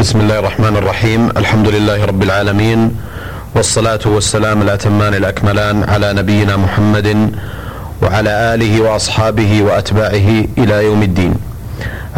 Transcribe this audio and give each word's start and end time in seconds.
بسم 0.00 0.20
الله 0.20 0.38
الرحمن 0.38 0.76
الرحيم 0.76 1.30
الحمد 1.36 1.68
لله 1.68 2.04
رب 2.04 2.22
العالمين 2.22 2.96
والصلاة 3.54 4.00
والسلام 4.06 4.62
الأتمان 4.62 5.14
الأكملان 5.14 5.84
على 5.88 6.12
نبينا 6.12 6.56
محمد 6.56 7.30
وعلى 8.02 8.54
آله 8.54 8.80
وأصحابه 8.80 9.62
وأتباعه 9.62 10.28
إلى 10.58 10.84
يوم 10.84 11.02
الدين 11.02 11.34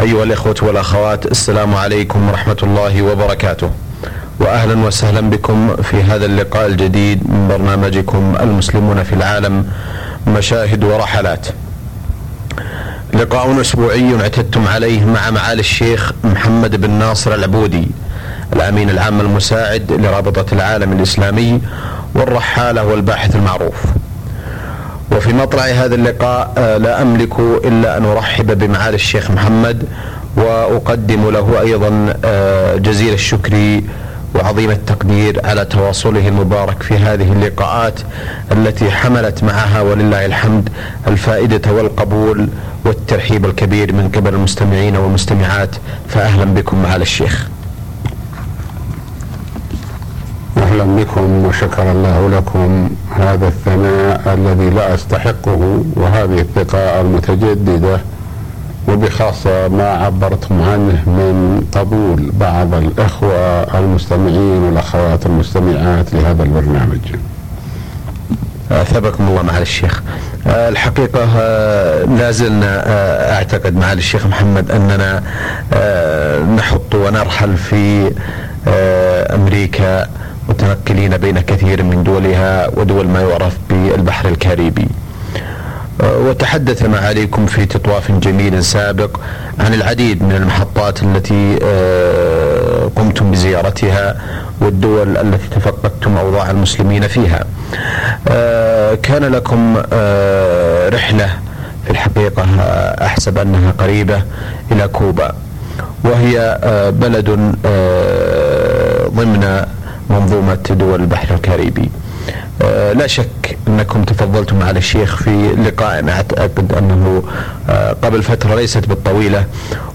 أيها 0.01 0.23
الإخوة 0.25 0.55
والأخوات 0.63 1.27
السلام 1.27 1.75
عليكم 1.75 2.29
ورحمة 2.29 2.57
الله 2.63 3.03
وبركاته 3.03 3.71
وأهلا 4.41 4.87
وسهلا 4.87 5.21
بكم 5.21 5.77
في 5.77 6.03
هذا 6.03 6.27
اللقاء 6.27 6.67
الجديد 6.67 7.31
من 7.31 7.49
برنامجكم 7.49 8.35
المسلمون 8.41 9.03
في 9.03 9.13
العالم 9.13 9.67
مشاهد 10.27 10.85
ورحلات 10.85 11.47
لقاء 13.19 13.61
أسبوعي 13.61 14.21
اعتدتم 14.21 14.67
عليه 14.67 15.05
مع 15.05 15.31
معالي 15.31 15.61
الشيخ 15.61 16.13
محمد 16.25 16.81
بن 16.81 16.91
ناصر 16.91 17.35
العبودي 17.35 17.89
الأمين 18.53 18.91
العام 18.91 19.21
المساعد 19.21 19.93
لرابطة 19.93 20.55
العالم 20.55 20.93
الإسلامي 20.93 21.61
والرحالة 22.15 22.85
والباحث 22.85 23.37
المعروف. 23.37 23.75
وفي 25.13 25.33
مطلع 25.33 25.63
هذا 25.63 25.95
اللقاء 25.95 26.53
لا 26.83 27.03
أملك 27.03 27.39
إلا 27.65 27.97
أن 27.97 28.05
أرحب 28.05 28.59
بمعالي 28.59 28.95
الشيخ 28.95 29.31
محمد 29.31 29.85
وأقدم 30.37 31.31
له 31.31 31.61
أيضا 31.61 32.15
جزيل 32.79 33.13
الشكر 33.13 33.81
وعظيم 34.35 34.71
التقدير 34.71 35.41
على 35.45 35.65
تواصله 35.65 36.29
المبارك 36.29 36.83
في 36.83 36.95
هذه 36.97 37.33
اللقاءات 37.33 38.01
التي 38.53 38.91
حملت 38.91 39.45
معها 39.45 39.81
ولله 39.81 40.27
الحمد 40.27 40.69
الفائدة 41.07 41.73
والقبول 41.73 42.49
والترحيب 42.89 43.45
الكبير 43.47 43.93
من 43.93 44.09
قبل 44.09 44.35
المستمعين 44.35 44.97
والمستمعات 44.97 45.77
فأهلا 46.09 46.45
بكم 46.45 46.83
معالي 46.83 47.03
الشيخ 47.03 47.49
أهلا 50.57 50.85
بكم 50.85 51.45
وشكر 51.45 51.93
الله 51.93 52.29
لكم 52.29 52.91
هذا 53.11 53.49
الثناء 53.49 54.35
الذي 54.35 54.71
لا 54.71 54.95
أستحقه 54.95 55.83
وهذه 55.97 56.41
الثقة 56.41 57.01
المتجددة 57.01 58.01
وبخاصة 58.89 59.69
ما 59.69 59.89
عبرتم 59.89 60.63
عنه 60.63 61.03
من 61.07 61.65
قبول 61.73 62.31
بعض 62.41 62.75
الأخوة 62.75 63.79
المستمعين 63.79 64.63
والأخوات 64.63 65.27
المستمعات 65.27 66.15
لهذا 66.15 66.43
البرنامج. 66.43 67.01
أثابكم 68.71 69.29
الله 69.29 69.43
معالي 69.43 69.63
الشيخ. 69.63 70.03
الحقيقة 70.47 71.25
لا 72.05 72.31
زلنا 72.31 72.83
أعتقد 73.37 73.77
معالي 73.77 73.99
الشيخ 73.99 74.27
محمد 74.27 74.71
أننا 74.71 75.23
نحط 76.57 76.95
ونرحل 76.95 77.57
في 77.57 78.11
أمريكا 79.35 80.07
متنقلين 80.49 81.17
بين 81.17 81.41
كثير 81.41 81.83
من 81.83 82.03
دولها 82.05 82.69
ودول 82.77 83.09
ما 83.09 83.21
يعرف 83.21 83.57
بالبحر 83.71 84.29
الكاريبي 84.29 84.89
وتحدث 86.05 86.83
معاليكم 86.85 87.47
في 87.47 87.67
تطواف 87.67 88.11
جميل 88.13 88.65
سابق 88.65 89.17
عن 89.61 89.75
العديد 89.75 90.23
من 90.23 90.33
المحطات 90.33 91.03
التي 91.03 91.55
قمتم 92.97 93.31
بزيارتها 93.31 94.17
والدول 94.61 95.17
التي 95.17 95.49
تفقدتم 95.49 96.17
أوضاع 96.17 96.51
المسلمين 96.51 97.09
فيها. 97.09 97.45
كان 99.03 99.25
لكم 99.25 99.77
رحلة 100.95 101.29
في 101.85 101.91
الحقيقة 101.91 102.43
أحسب 103.07 103.39
أنها 103.39 103.71
قريبة 103.79 104.23
إلى 104.73 104.89
كوبا 104.89 105.33
وهي 106.05 106.59
بلد 107.01 107.31
ضمن 109.17 109.63
منظومة 110.11 110.55
دول 110.71 111.01
البحر 111.01 111.35
الكاريبي 111.35 111.83
آه 111.83 112.08
لا 112.95 113.07
شك 113.07 113.59
أنكم 113.69 114.05
تفضلتم 114.05 114.63
على 114.63 114.79
الشيخ 114.79 115.17
في 115.17 115.53
لقاء 115.67 116.09
اعتقد 116.09 116.73
أنه 116.73 117.23
آه 117.71 117.93
قبل 118.03 118.23
فترة 118.23 118.55
ليست 118.55 118.87
بالطويلة 118.89 119.45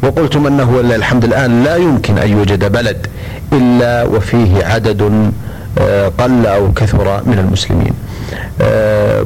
وقلتم 0.04 0.48
أنه 0.48 0.80
الحمد 0.80 1.24
الآن 1.24 1.64
لا 1.64 1.76
يمكن 1.76 2.18
أن 2.18 2.30
يوجد 2.30 2.72
بلد 2.72 3.08
إلا 3.54 4.04
وفيه 4.04 4.66
عدد 4.66 5.32
آه 5.80 6.12
قل 6.18 6.46
أو 6.46 6.72
كثر 6.74 7.22
من 7.26 7.40
المسلمين. 7.40 7.94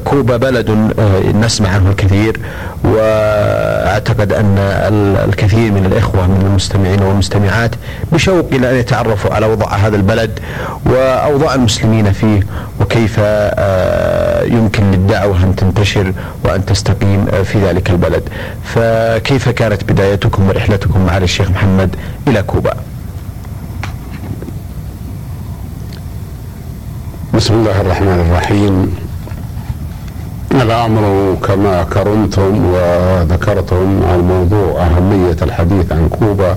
كوبا 0.05 0.37
بلد 0.37 0.71
نسمع 1.41 1.69
عنه 1.69 1.89
الكثير 1.89 2.39
وأعتقد 2.83 4.33
أن 4.33 4.57
الكثير 5.29 5.71
من 5.71 5.85
الإخوة 5.85 6.27
من 6.27 6.45
المستمعين 6.45 7.01
والمستمعات 7.01 7.71
بشوق 8.11 8.47
إلى 8.51 8.71
أن 8.71 8.75
يتعرفوا 8.75 9.33
على 9.33 9.45
اوضاع 9.45 9.75
هذا 9.75 9.95
البلد 9.95 10.39
وأوضاع 10.85 11.55
المسلمين 11.55 12.11
فيه 12.11 12.39
وكيف 12.81 13.17
يمكن 14.53 14.91
للدعوة 14.91 15.43
أن 15.43 15.55
تنتشر 15.55 16.13
وأن 16.43 16.65
تستقيم 16.65 17.25
في 17.43 17.65
ذلك 17.65 17.89
البلد. 17.89 18.23
فكيف 18.63 19.49
كانت 19.49 19.83
بدايتكم 19.83 20.47
ورحلتكم 20.49 21.05
مع 21.05 21.17
الشيخ 21.17 21.49
محمد 21.49 21.95
إلى 22.27 22.43
كوبا؟ 22.43 22.73
بسم 27.37 27.53
الله 27.53 27.81
الرحمن 27.81 28.19
الرحيم. 28.25 28.75
الأمر 30.51 31.03
كما 31.47 31.83
كرمتم 31.83 32.73
وذكرتم 32.73 33.87
عن 34.09 34.19
موضوع 34.33 34.81
أهمية 34.85 35.37
الحديث 35.41 35.91
عن 35.91 36.09
كوبا 36.09 36.55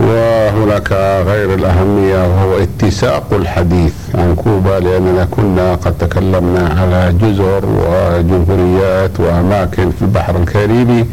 وهناك 0.00 0.92
غير 1.26 1.54
الأهمية 1.54 2.18
وهو 2.28 2.52
اتساق 2.62 3.26
الحديث 3.32 3.94
عن 4.14 4.34
كوبا 4.34 4.78
لأننا 4.80 5.24
كنا 5.30 5.74
قد 5.74 5.98
تكلمنا 5.98 6.64
على 6.80 7.12
جزر 7.22 7.62
وجمهوريات 7.66 9.20
وأماكن 9.20 9.90
في 9.90 10.02
البحر 10.02 10.36
الكاريبي. 10.36 11.06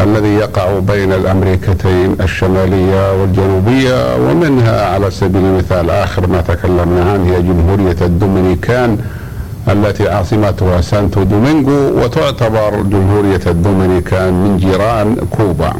الذي 0.00 0.34
يقع 0.34 0.78
بين 0.78 1.12
الأمريكتين 1.12 2.16
الشمالية 2.20 3.20
والجنوبية 3.20 4.16
ومنها 4.16 4.94
على 4.94 5.10
سبيل 5.10 5.44
المثال 5.44 5.90
آخر 5.90 6.26
ما 6.26 6.40
تكلمنا 6.40 7.12
عنه 7.12 7.36
هي 7.36 7.42
جمهورية 7.42 7.96
الدومينيكان 8.02 8.98
التي 9.68 10.08
عاصمتها 10.08 10.80
سانتو 10.80 11.22
دومينغو 11.22 12.02
وتعتبر 12.02 12.82
جمهورية 12.82 13.40
الدومينيكان 13.46 14.32
من 14.32 14.56
جيران 14.56 15.16
كوبا. 15.36 15.72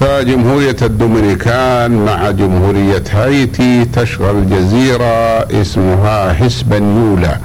فجمهورية 0.00 0.76
الدومينيكان 0.82 2.04
مع 2.04 2.30
جمهورية 2.30 3.02
هايتي 3.12 3.84
تشغل 3.84 4.50
جزيرة 4.50 5.38
اسمها 5.60 6.32
حسبنيولا. 6.32 7.38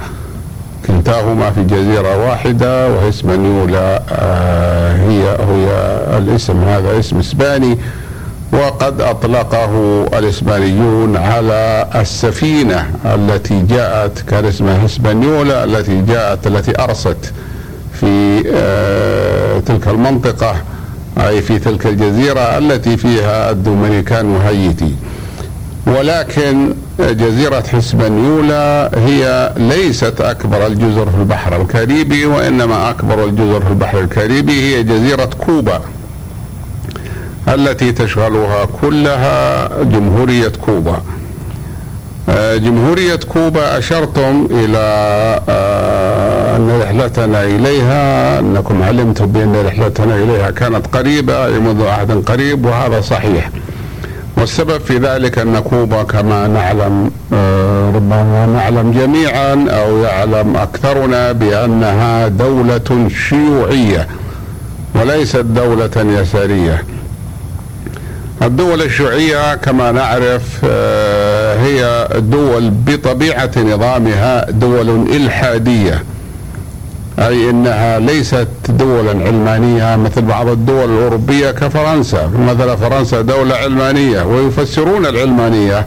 كلتاهما 0.86 1.50
في 1.50 1.62
جزيرة 1.64 2.26
واحدة 2.28 2.88
وهسبانيولا 2.90 4.02
آه 4.10 4.96
هي 4.96 5.22
هي 5.22 5.68
الاسم 6.18 6.60
هذا 6.64 6.98
اسم 6.98 7.18
إسباني 7.18 7.78
وقد 8.52 9.00
أطلقه 9.00 10.04
الإسبانيون 10.18 11.16
على 11.16 11.86
السفينة 11.94 12.90
التي 13.04 13.62
جاءت 13.62 14.18
كان 14.28 14.44
اسمها 14.44 14.86
هسبانيولا 14.86 15.64
التي 15.64 16.02
جاءت 16.02 16.46
التي 16.46 16.82
أرست 16.82 17.32
في 18.00 18.42
آه 18.54 19.58
تلك 19.58 19.88
المنطقة 19.88 20.54
أي 21.18 21.42
في 21.42 21.58
تلك 21.58 21.86
الجزيرة 21.86 22.58
التي 22.58 22.96
فيها 22.96 23.50
الدومينيكان 23.50 24.26
وهايتي 24.26 24.94
ولكن 25.86 26.74
جزيرة 27.00 27.64
حسبانيولا 27.72 28.90
هي 29.06 29.52
ليست 29.56 30.20
أكبر 30.20 30.66
الجزر 30.66 31.10
في 31.10 31.16
البحر 31.16 31.60
الكاريبي 31.62 32.26
وإنما 32.26 32.90
أكبر 32.90 33.24
الجزر 33.24 33.60
في 33.60 33.68
البحر 33.70 34.00
الكاريبي 34.00 34.52
هي 34.52 34.82
جزيرة 34.82 35.30
كوبا 35.46 35.80
التي 37.48 37.92
تشغلها 37.92 38.64
كلها 38.80 39.68
جمهورية 39.82 40.52
كوبا. 40.66 41.02
جمهورية 42.54 43.16
كوبا 43.16 43.78
أشرتم 43.78 44.48
إلى 44.50 44.78
أن 46.56 46.80
رحلتنا 46.82 47.44
إليها 47.44 48.38
أنكم 48.38 48.82
علمتم 48.82 49.26
بأن 49.26 49.56
رحلتنا 49.66 50.16
إليها 50.16 50.50
كانت 50.50 50.86
قريبة 50.86 51.48
منذ 51.48 51.86
عهد 51.86 52.24
قريب 52.24 52.64
وهذا 52.66 53.00
صحيح. 53.00 53.50
والسبب 54.42 54.80
في 54.80 54.98
ذلك 54.98 55.38
أن 55.38 55.58
كوبا 55.58 56.02
كما 56.02 56.46
نعلم 56.46 57.10
ربما 57.94 58.46
نعلم 58.46 58.92
جميعا 58.92 59.66
أو 59.68 59.98
يعلم 59.98 60.56
أكثرنا 60.56 61.32
بأنها 61.32 62.28
دولة 62.28 63.08
شيوعية 63.28 64.08
وليست 64.94 65.36
دولة 65.36 65.90
يسارية. 65.96 66.84
الدول 68.42 68.82
الشيوعية 68.82 69.54
كما 69.54 69.92
نعرف 69.92 70.64
هي 71.64 72.08
دول 72.18 72.70
بطبيعة 72.70 73.50
نظامها 73.56 74.50
دول 74.50 75.06
إلحادية. 75.16 76.02
أي 77.18 77.50
أنها 77.50 77.98
ليست 77.98 78.48
دولا 78.68 79.10
علمانية 79.10 79.96
مثل 79.96 80.22
بعض 80.22 80.48
الدول 80.48 80.90
الأوروبية 80.90 81.50
كفرنسا. 81.50 82.30
مثلا 82.48 82.76
فرنسا 82.76 83.20
دولة 83.20 83.54
علمانية 83.54 84.22
ويفسرون 84.22 85.06
العلمانية 85.06 85.86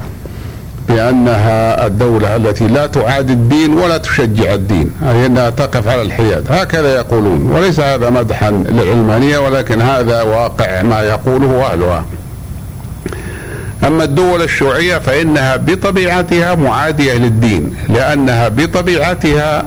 بأنها 0.89 1.87
الدولة 1.87 2.35
التي 2.35 2.67
لا 2.67 2.87
تعادي 2.87 3.33
الدين 3.33 3.73
ولا 3.73 3.97
تشجع 3.97 4.53
الدين 4.53 4.91
أي 5.09 5.25
أنها 5.25 5.49
تقف 5.49 5.87
على 5.87 6.01
الحياد. 6.01 6.45
هكذا 6.49 6.95
يقولون 6.95 7.51
وليس 7.51 7.79
هذا 7.79 8.09
مدحا 8.09 8.51
للعلمانية 8.51 9.37
ولكن 9.37 9.81
هذا 9.81 10.21
واقع 10.21 10.81
ما 10.81 11.01
يقوله 11.01 11.65
أهلها. 11.71 12.05
أما 13.87 14.03
الدول 14.03 14.41
الشيوعية 14.41 14.97
فإنها 14.97 15.55
بطبيعتها 15.55 16.55
معادية 16.55 17.13
للدين 17.13 17.75
لأنها 17.89 18.47
بطبيعتها 18.47 19.65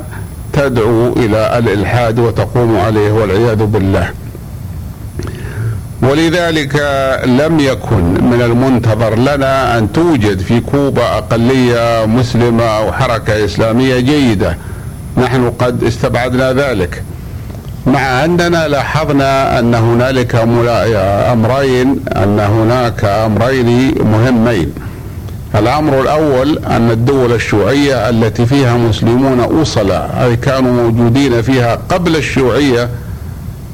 تدعو 0.53 1.12
إلى 1.12 1.59
الإلحاد 1.59 2.19
وتقوم 2.19 2.77
عليه 2.79 3.12
والعياذ 3.12 3.65
بالله. 3.65 4.11
ولذلك 6.03 6.75
لم 7.27 7.61
يكن 7.61 8.05
من 8.31 8.43
المنتظر 8.43 9.15
لنا 9.15 9.79
أن 9.79 9.93
توجد 9.93 10.41
في 10.41 10.61
كوبا 10.61 11.03
أقلية 11.19 12.06
مسلمة 12.06 12.65
أو 12.65 12.93
حركة 12.93 13.45
إسلامية 13.45 14.00
جيدة. 14.00 14.56
نحن 15.17 15.50
قد 15.50 15.85
استبعدنا 15.85 16.53
ذلك. 16.53 17.03
مع 17.87 18.25
أننا 18.25 18.69
لاحظنا 18.69 19.59
أن 19.59 19.75
هنالك 19.75 20.35
أمرين 21.33 22.00
أن 22.17 22.41
هناك 22.41 23.05
أمرين 23.05 23.95
مهمين. 24.05 24.73
الأمر 25.55 26.00
الأول 26.00 26.59
أن 26.59 26.91
الدول 26.91 27.33
الشيوعية 27.33 28.09
التي 28.09 28.47
فيها 28.47 28.77
مسلمون 28.77 29.41
أصلا 29.41 30.25
أي 30.25 30.37
كانوا 30.37 30.73
موجودين 30.73 31.43
فيها 31.43 31.79
قبل 31.89 32.17
الشيوعية 32.17 32.89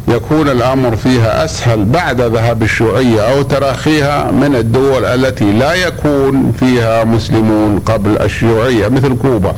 يكون 0.08 0.48
الأمر 0.48 0.96
فيها 0.96 1.44
أسهل 1.44 1.84
بعد 1.84 2.20
ذهاب 2.20 2.62
الشيوعية 2.62 3.20
أو 3.20 3.42
تراخيها 3.42 4.30
من 4.30 4.54
الدول 4.54 5.04
التي 5.04 5.52
لا 5.52 5.74
يكون 5.74 6.52
فيها 6.60 7.04
مسلمون 7.04 7.78
قبل 7.78 8.18
الشيوعية 8.18 8.88
مثل 8.88 9.16
كوبا. 9.22 9.54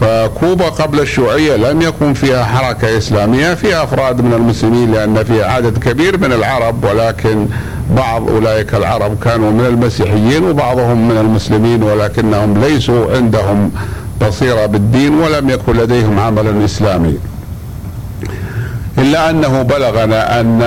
فكوبا 0.00 0.64
قبل 0.68 1.00
الشيوعية 1.00 1.56
لم 1.56 1.82
يكن 1.82 2.14
فيها 2.14 2.44
حركة 2.44 2.98
إسلامية 2.98 3.54
فيها 3.54 3.84
أفراد 3.84 4.20
من 4.20 4.32
المسلمين 4.32 4.92
لأن 4.92 5.24
فيها 5.24 5.46
عدد 5.46 5.78
كبير 5.78 6.18
من 6.18 6.32
العرب 6.32 6.84
ولكن 6.84 7.46
بعض 7.96 8.28
أولئك 8.30 8.74
العرب 8.74 9.18
كانوا 9.24 9.50
من 9.50 9.66
المسيحيين 9.66 10.44
وبعضهم 10.44 11.08
من 11.08 11.16
المسلمين 11.16 11.82
ولكنهم 11.82 12.58
ليسوا 12.64 13.16
عندهم 13.16 13.70
بصيرة 14.28 14.66
بالدين 14.66 15.14
ولم 15.14 15.50
يكن 15.50 15.76
لديهم 15.76 16.18
عمل 16.18 16.64
إسلامي. 16.64 17.18
إلا 18.98 19.30
أنه 19.30 19.62
بلغنا 19.62 20.40
أن 20.40 20.58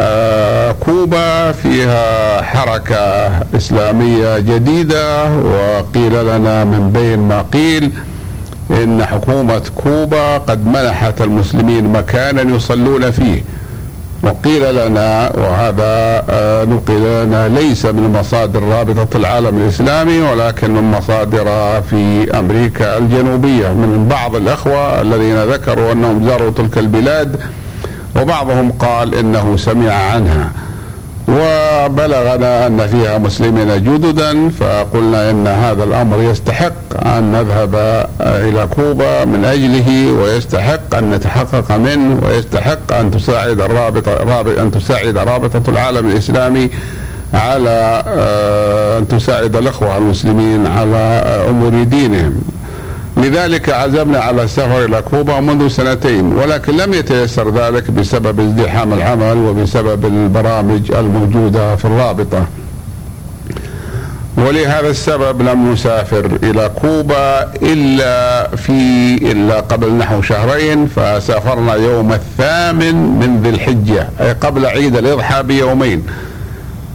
آه، 0.00 0.72
كوبا 0.72 1.52
فيها 1.52 2.42
حركة 2.42 3.28
إسلامية 3.56 4.38
جديدة 4.38 5.24
وقيل 5.32 6.26
لنا 6.26 6.64
من 6.64 6.90
بين 6.94 7.18
ما 7.18 7.42
قيل 7.52 7.90
إن 8.70 9.04
حكومة 9.04 9.62
كوبا 9.74 10.38
قد 10.38 10.66
منحت 10.66 11.20
المسلمين 11.20 11.92
مكانا 11.92 12.56
يصلون 12.56 13.10
فيه 13.10 13.42
وقيل 14.22 14.74
لنا 14.86 15.32
وهذا 15.36 16.24
آه، 16.30 16.64
نقل 16.64 17.24
لنا 17.24 17.48
ليس 17.48 17.86
من 17.86 18.12
مصادر 18.20 18.62
رابطة 18.62 19.16
العالم 19.16 19.58
الإسلامي 19.58 20.20
ولكن 20.20 20.70
من 20.70 20.82
مصادر 20.82 21.44
في 21.90 22.30
أمريكا 22.38 22.98
الجنوبية. 22.98 23.68
من 23.68 24.06
بعض 24.10 24.36
الأخوة 24.36 25.00
الذين 25.00 25.44
ذكروا 25.44 25.92
أنهم 25.92 26.26
زاروا 26.28 26.50
تلك 26.50 26.78
البلاد 26.78 27.40
وبعضهم 28.20 28.72
قال 28.72 29.14
إنه 29.14 29.56
سمع 29.56 29.92
عنها. 29.92 30.50
وبلغنا 31.28 32.66
أن 32.66 32.86
فيها 32.86 33.18
مسلمين 33.18 33.84
جددا 33.84 34.50
فقلنا 34.50 35.30
إن 35.30 35.46
هذا 35.46 35.84
الأمر 35.84 36.22
يستحق 36.22 37.06
أن 37.06 37.32
نذهب 37.32 37.74
إلى 38.20 38.66
كوبا 38.76 39.24
من 39.24 39.44
أجله 39.44 40.12
ويستحق 40.12 40.94
أن 40.94 41.10
نتحقق 41.10 41.72
منه 41.72 42.20
ويستحق 42.26 42.92
أن 42.92 43.10
تساعد 43.10 43.60
الرابطه 43.60 44.62
أن 44.62 44.70
تساعد 44.70 45.18
رابطة 45.18 45.70
العالم 45.70 46.10
الإسلامي 46.10 46.70
على 47.34 48.02
آه، 48.06 48.98
أن 48.98 49.08
تساعد 49.08 49.56
الإخوة 49.56 49.98
المسلمين 49.98 50.66
على 50.66 50.96
أمور 51.48 51.82
دينهم. 51.82 52.40
لذلك 53.16 53.70
عزمنا 53.70 54.18
على 54.18 54.42
السفر 54.42 54.84
إلى 54.84 55.02
كوبا 55.02 55.40
منذ 55.40 55.68
سنتين 55.68 56.32
ولكن 56.32 56.76
لم 56.76 56.94
يتيسر 56.94 57.50
ذلك 57.50 57.90
بسبب 57.90 58.40
ازدحام 58.40 58.92
العمل 58.92 59.36
وبسبب 59.36 60.04
البرامج 60.04 60.92
الموجودة 60.92 61.76
في 61.76 61.84
الرابطة. 61.84 62.46
ولهذا 64.36 64.88
السبب 64.88 65.42
لم 65.42 65.72
نسافر 65.72 66.30
إلى 66.42 66.70
كوبا 66.82 67.52
إلا 67.62 68.48
في 68.56 69.14
إلا 69.32 69.60
قبل 69.60 69.92
نحو 69.92 70.22
شهرين 70.22 70.86
فسافرنا 70.86 71.74
يوم 71.74 72.12
الثامن 72.12 72.94
من 72.94 73.40
ذي 73.42 73.48
الحجة 73.48 74.08
أي 74.20 74.32
قبل 74.32 74.66
عيد 74.66 74.96
الأضحى 74.96 75.42
بيومين. 75.42 76.06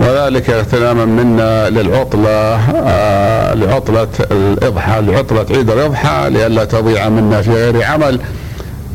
وذلك 0.02 0.50
اغتناما 0.50 1.06
منا 1.06 1.70
للعطلة 1.70 2.30
آه 2.30 3.54
لعطلة 3.54 4.08
الإضحى 4.32 5.02
لعطلة 5.02 5.46
عيد 5.58 5.70
الإضحى 5.70 6.30
لئلا 6.30 6.66
تضيع 6.66 7.10
منا 7.10 7.42
في 7.42 7.52
غير 7.52 7.84
عمل. 7.84 8.20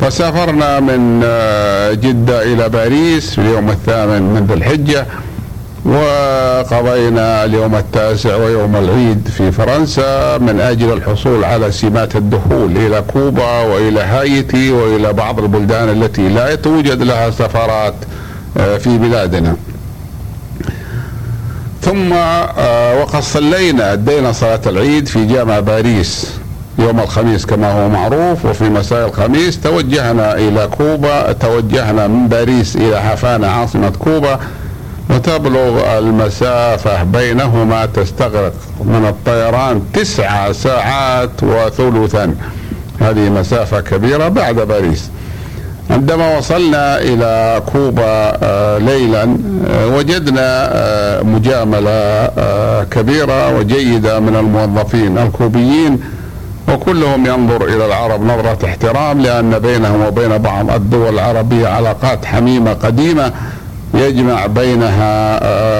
فسافرنا 0.00 0.80
من 0.80 1.20
آه 1.24 1.92
جدة 1.92 2.42
إلى 2.42 2.68
باريس 2.68 3.30
في 3.30 3.38
اليوم 3.40 3.70
الثامن 3.70 4.22
من 4.22 4.46
ذي 4.46 4.54
الحجة 4.54 5.06
وقضينا 5.84 7.44
اليوم 7.44 7.74
التاسع 7.74 8.36
ويوم 8.36 8.76
العيد 8.76 9.28
في 9.36 9.52
فرنسا 9.52 10.38
من 10.38 10.60
أجل 10.60 10.92
الحصول 10.92 11.44
على 11.44 11.72
سمات 11.72 12.16
الدخول 12.16 12.76
إلى 12.76 13.02
كوبا 13.12 13.60
وإلى 13.62 14.00
هايتي 14.00 14.70
وإلى 14.72 15.12
بعض 15.12 15.38
البلدان 15.40 15.88
التي 15.88 16.28
لا 16.28 16.54
توجد 16.54 17.02
لها 17.02 17.30
سفارات 17.30 17.94
آه 18.58 18.76
في 18.78 18.98
بلادنا. 18.98 19.56
ثم 21.86 22.12
آه، 22.12 23.00
وقد 23.00 23.22
صلينا 23.22 23.92
أدينا 23.92 24.32
صلاة 24.32 24.60
العيد 24.66 25.08
في 25.08 25.26
جامع 25.26 25.60
باريس 25.60 26.30
يوم 26.78 27.00
الخميس 27.00 27.46
كما 27.46 27.72
هو 27.72 27.88
معروف 27.88 28.44
وفي 28.44 28.64
مساء 28.64 29.08
الخميس 29.08 29.60
توجهنا 29.60 30.34
إلى 30.34 30.68
كوبا 30.78 31.32
توجهنا 31.32 32.06
من 32.06 32.28
باريس 32.28 32.76
إلى 32.76 33.00
حفانا 33.00 33.50
عاصمة 33.50 33.92
كوبا 33.98 34.40
وتبلغ 35.10 35.98
المسافة 35.98 37.02
بينهما 37.02 37.86
تستغرق 37.86 38.54
من 38.80 39.06
الطيران 39.08 39.82
تسعة 39.92 40.52
ساعات 40.52 41.42
وثلثا. 41.42 42.34
هذه 43.00 43.30
مسافة 43.30 43.80
كبيرة 43.80 44.28
بعد 44.28 44.54
باريس. 44.54 45.10
عندما 45.90 46.38
وصلنا 46.38 46.98
إلى 46.98 47.62
كوبا 47.72 48.32
آه، 48.42 48.78
ليلا 48.78 49.22
آه، 49.68 49.86
وجدنا 49.86 50.70
آه، 50.72 51.22
مجاملة 51.22 52.26
كبيرة 52.90 53.58
وجيدة 53.58 54.20
من 54.20 54.36
الموظفين 54.36 55.18
الكوبيين 55.18 56.00
وكلهم 56.72 57.26
ينظر 57.26 57.64
إلى 57.64 57.86
العرب 57.86 58.22
نظرة 58.22 58.58
احترام 58.64 59.20
لأن 59.20 59.58
بينهم 59.58 60.06
وبين 60.06 60.38
بعض 60.38 60.70
الدول 60.70 61.14
العربية 61.14 61.68
علاقات 61.68 62.24
حميمة 62.24 62.72
قديمة 62.72 63.32
يجمع 63.94 64.46
بينها 64.46 65.38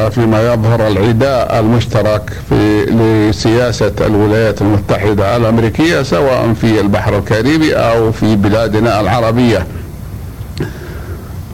فيما 0.09 0.53
يظهر 0.53 0.89
العداء 0.89 1.61
المشترك 1.61 2.33
في 2.49 2.85
لسياسة 2.85 3.93
الولايات 4.01 4.63
المتحدة 4.63 5.37
الأمريكية 5.37 6.03
سواء 6.03 6.53
في 6.61 6.81
البحر 6.81 7.19
الكاريبي 7.19 7.75
أو 7.75 8.13
في 8.13 8.37
بلادنا 8.37 9.01
العربية. 9.01 9.67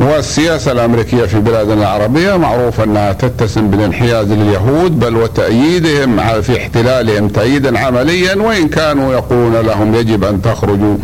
والسياسة 0.03 0.73
الأمريكية 0.73 1.25
في 1.25 1.41
بلادنا 1.41 1.75
العربية 1.75 2.37
معروف 2.37 2.81
أنها 2.81 3.13
تتسم 3.13 3.71
بالانحياز 3.71 4.33
لليهود 4.33 5.01
بل 5.01 5.17
وتأييدهم 5.17 6.41
في 6.43 6.57
احتلالهم 6.57 7.29
تأييدا 7.29 7.79
عمليا 7.79 8.35
وإن 8.35 8.69
كانوا 8.69 9.13
يقولون 9.13 9.57
لهم 9.57 9.95
يجب 9.95 10.25
أن 10.25 10.43
تخرجوا 10.43 10.97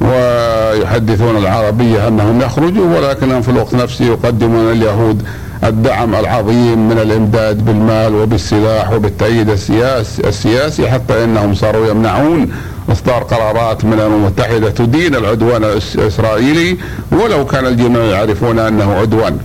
ويحدثون 0.00 1.36
العربية 1.36 2.08
أنهم 2.08 2.40
يخرجوا 2.40 2.96
ولكنهم 2.96 3.42
في 3.42 3.48
الوقت 3.48 3.74
نفسه 3.74 4.04
يقدمون 4.04 4.72
اليهود 4.72 5.22
الدعم 5.64 6.14
العظيم 6.14 6.88
من 6.88 6.98
الإمداد 6.98 7.64
بالمال 7.64 8.14
وبالسلاح 8.14 8.92
وبالتأييد 8.92 9.50
السياسي, 9.50 10.28
السياسي 10.28 10.90
حتى 10.90 11.24
إنهم 11.24 11.54
صاروا 11.54 11.86
يمنعون 11.88 12.52
اصدار 12.92 13.22
قرارات 13.22 13.84
من 13.84 13.92
الامم 13.92 14.14
المتحدة 14.14 14.70
تدين 14.70 15.14
العدوان 15.14 15.64
الإسرائيلي 15.64 16.76
ولو 17.12 17.46
كان 17.46 17.66
الجميع 17.66 18.04
يعرفون 18.04 18.58
أنه 18.58 18.94
عدوان. 18.94 19.38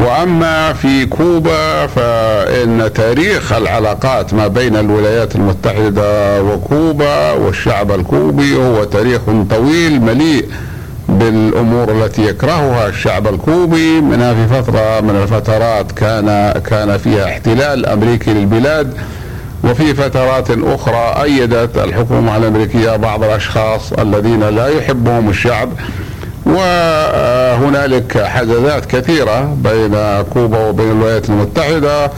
وأما 0.00 0.72
في 0.72 1.06
كوبا 1.06 1.86
فإن 1.86 2.90
تاريخ 2.94 3.52
العلاقات 3.52 4.34
ما 4.34 4.46
بين 4.46 4.76
الولايات 4.76 5.36
المتحدة 5.36 6.42
وكوبا 6.42 7.32
والشعب 7.32 7.92
الكوبي 7.92 8.56
هو 8.56 8.84
تاريخ 8.84 9.20
طويل 9.50 10.02
مليء 10.02 10.48
بالأمور 11.08 11.90
التي 11.90 12.26
يكرهها 12.26 12.88
الشعب 12.88 13.26
الكوبي 13.26 14.00
منها 14.00 14.34
في 14.34 14.62
فترة 14.62 15.00
من 15.00 15.16
الفترات 15.22 15.92
كان 15.92 16.52
كان 16.66 16.98
فيها 16.98 17.24
احتلال 17.24 17.86
أمريكي 17.86 18.30
للبلاد 18.34 18.94
وفي 19.64 19.94
فترات 19.94 20.50
أخرى 20.50 21.22
أيدت 21.22 21.78
الحكومة 21.78 22.36
الأمريكية 22.36 22.96
بعض 22.96 23.24
الأشخاص 23.24 23.92
الذين 23.92 24.40
لا 24.40 24.68
يحبهم 24.68 25.28
الشعب 25.28 25.68
وهنالك 26.46 28.22
حادثات 28.22 28.86
كثيرة 28.86 29.56
بين 29.64 30.22
كوبا 30.32 30.68
وبين 30.68 30.90
الولايات 30.90 31.30
المتحدة 31.30 32.10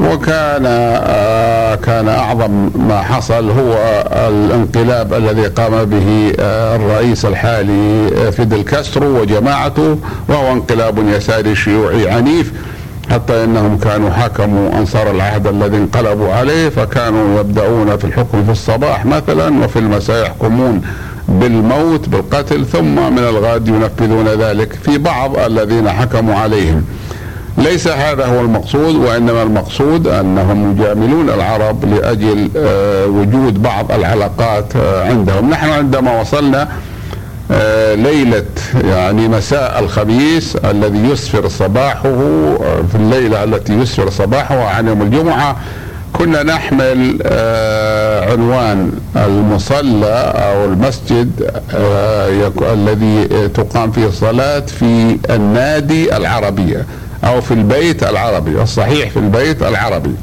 وكان 0.00 0.62
آه، 0.66 1.74
كان 1.74 2.08
أعظم 2.08 2.70
ما 2.74 3.02
حصل 3.02 3.50
هو 3.50 4.04
الانقلاب 4.12 5.14
الذي 5.14 5.46
قام 5.46 5.84
به 5.84 6.32
آه، 6.40 6.76
الرئيس 6.76 7.24
الحالي 7.24 8.10
آه، 8.16 8.30
فيدل 8.30 8.62
كاسترو 8.62 9.20
وجماعته 9.20 9.98
وهو 10.28 10.52
انقلاب 10.52 11.08
يساري 11.08 11.54
شيوعي 11.56 12.10
عنيف. 12.10 12.52
حتى 13.10 13.44
إنهم 13.44 13.78
كانوا 13.78 14.10
حكموا 14.10 14.78
أنصار 14.78 15.10
العهد 15.10 15.46
الذي 15.46 15.76
انقلبوا 15.76 16.32
عليه 16.32 16.68
فكانوا 16.68 17.40
يبدأون 17.40 17.96
في 17.96 18.04
الحكم 18.04 18.44
في 18.44 18.52
الصباح 18.52 19.06
مثلا 19.06 19.64
وفي 19.64 19.78
المساء 19.78 20.26
يحكمون 20.26 20.82
بالموت 21.28 22.08
بالقتل 22.08 22.66
ثم 22.66 23.12
من 23.12 23.18
الغد 23.18 23.68
ينفذون 23.68 24.28
ذلك 24.28 24.72
في 24.72 24.98
بعض 24.98 25.38
الذين 25.38 25.90
حكموا 25.90 26.34
عليهم. 26.34 26.84
ليس 27.58 27.88
هذا 27.88 28.26
هو 28.26 28.40
المقصود 28.40 28.94
وإنما 28.94 29.42
المقصود 29.42 30.06
أنهم 30.06 30.72
يجاملون 30.72 31.30
العرب 31.30 31.84
لأجل 31.84 32.50
آه، 32.56 33.06
وجود 33.06 33.62
بعض 33.62 33.92
العلاقات 33.92 34.76
آه، 34.76 35.08
عندهم. 35.08 35.50
نحن 35.50 35.70
عندما 35.70 36.20
وصلنا 36.20 36.68
ليلة 37.94 38.44
يعني 38.84 39.28
مساء 39.28 39.80
الخميس 39.80 40.56
الذي 40.56 40.98
يسفر 40.98 41.48
صباحه 41.48 42.12
في 42.88 42.94
الليلة 42.94 43.44
التي 43.44 43.72
يسفر 43.72 44.10
صباحه 44.10 44.64
عن 44.64 44.88
يوم 44.88 45.02
الجمعة 45.02 45.56
كنا 46.12 46.42
نحمل 46.42 47.18
عنوان 48.32 48.92
المصلى 49.16 50.32
أو 50.36 50.64
المسجد 50.64 51.50
الذي 52.72 53.48
تقام 53.48 53.90
فيه 53.92 54.06
الصلاة 54.06 54.60
في 54.60 55.18
النادي 55.30 56.16
العربية 56.16 56.86
أو 57.24 57.40
في 57.40 57.54
البيت 57.54 58.02
العربي 58.02 58.62
الصحيح 58.62 59.10
في 59.10 59.16
البيت 59.18 59.62
العربي. 59.62 60.14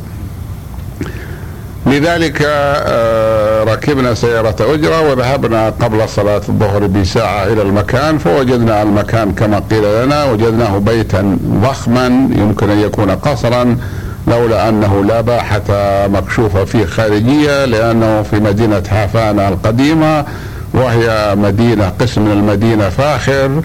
لذلك 1.85 2.41
آه، 2.45 3.63
ركبنا 3.63 4.13
سيارة 4.13 4.55
أجرة 4.73 5.09
وذهبنا 5.09 5.69
قبل 5.69 6.09
صلاة 6.09 6.41
الظهر 6.49 6.87
بساعة 6.87 7.43
إلى 7.43 7.61
المكان 7.61 8.17
فوجدنا 8.17 8.81
المكان 8.81 9.31
كما 9.31 9.61
قيل 9.71 10.05
لنا 10.05 10.23
وجدناه 10.23 10.77
بيتا 10.77 11.37
ضخما 11.45 12.05
يمكن 12.35 12.69
أن 12.69 12.79
يكون 12.79 13.11
قصرا 13.11 13.77
لولا 14.27 14.69
أنه 14.69 15.03
لا 15.03 15.21
باحة 15.21 15.61
مكشوفة 16.07 16.65
فيه 16.65 16.85
خارجية 16.85 17.65
لأنه 17.65 18.21
في 18.21 18.39
مدينة 18.39 18.83
حافانا 18.89 19.47
القديمة 19.47 20.25
وهي 20.73 21.35
مدينة 21.35 21.89
قسم 21.99 22.21
من 22.21 22.31
المدينة 22.31 22.89
فاخر. 22.89 23.61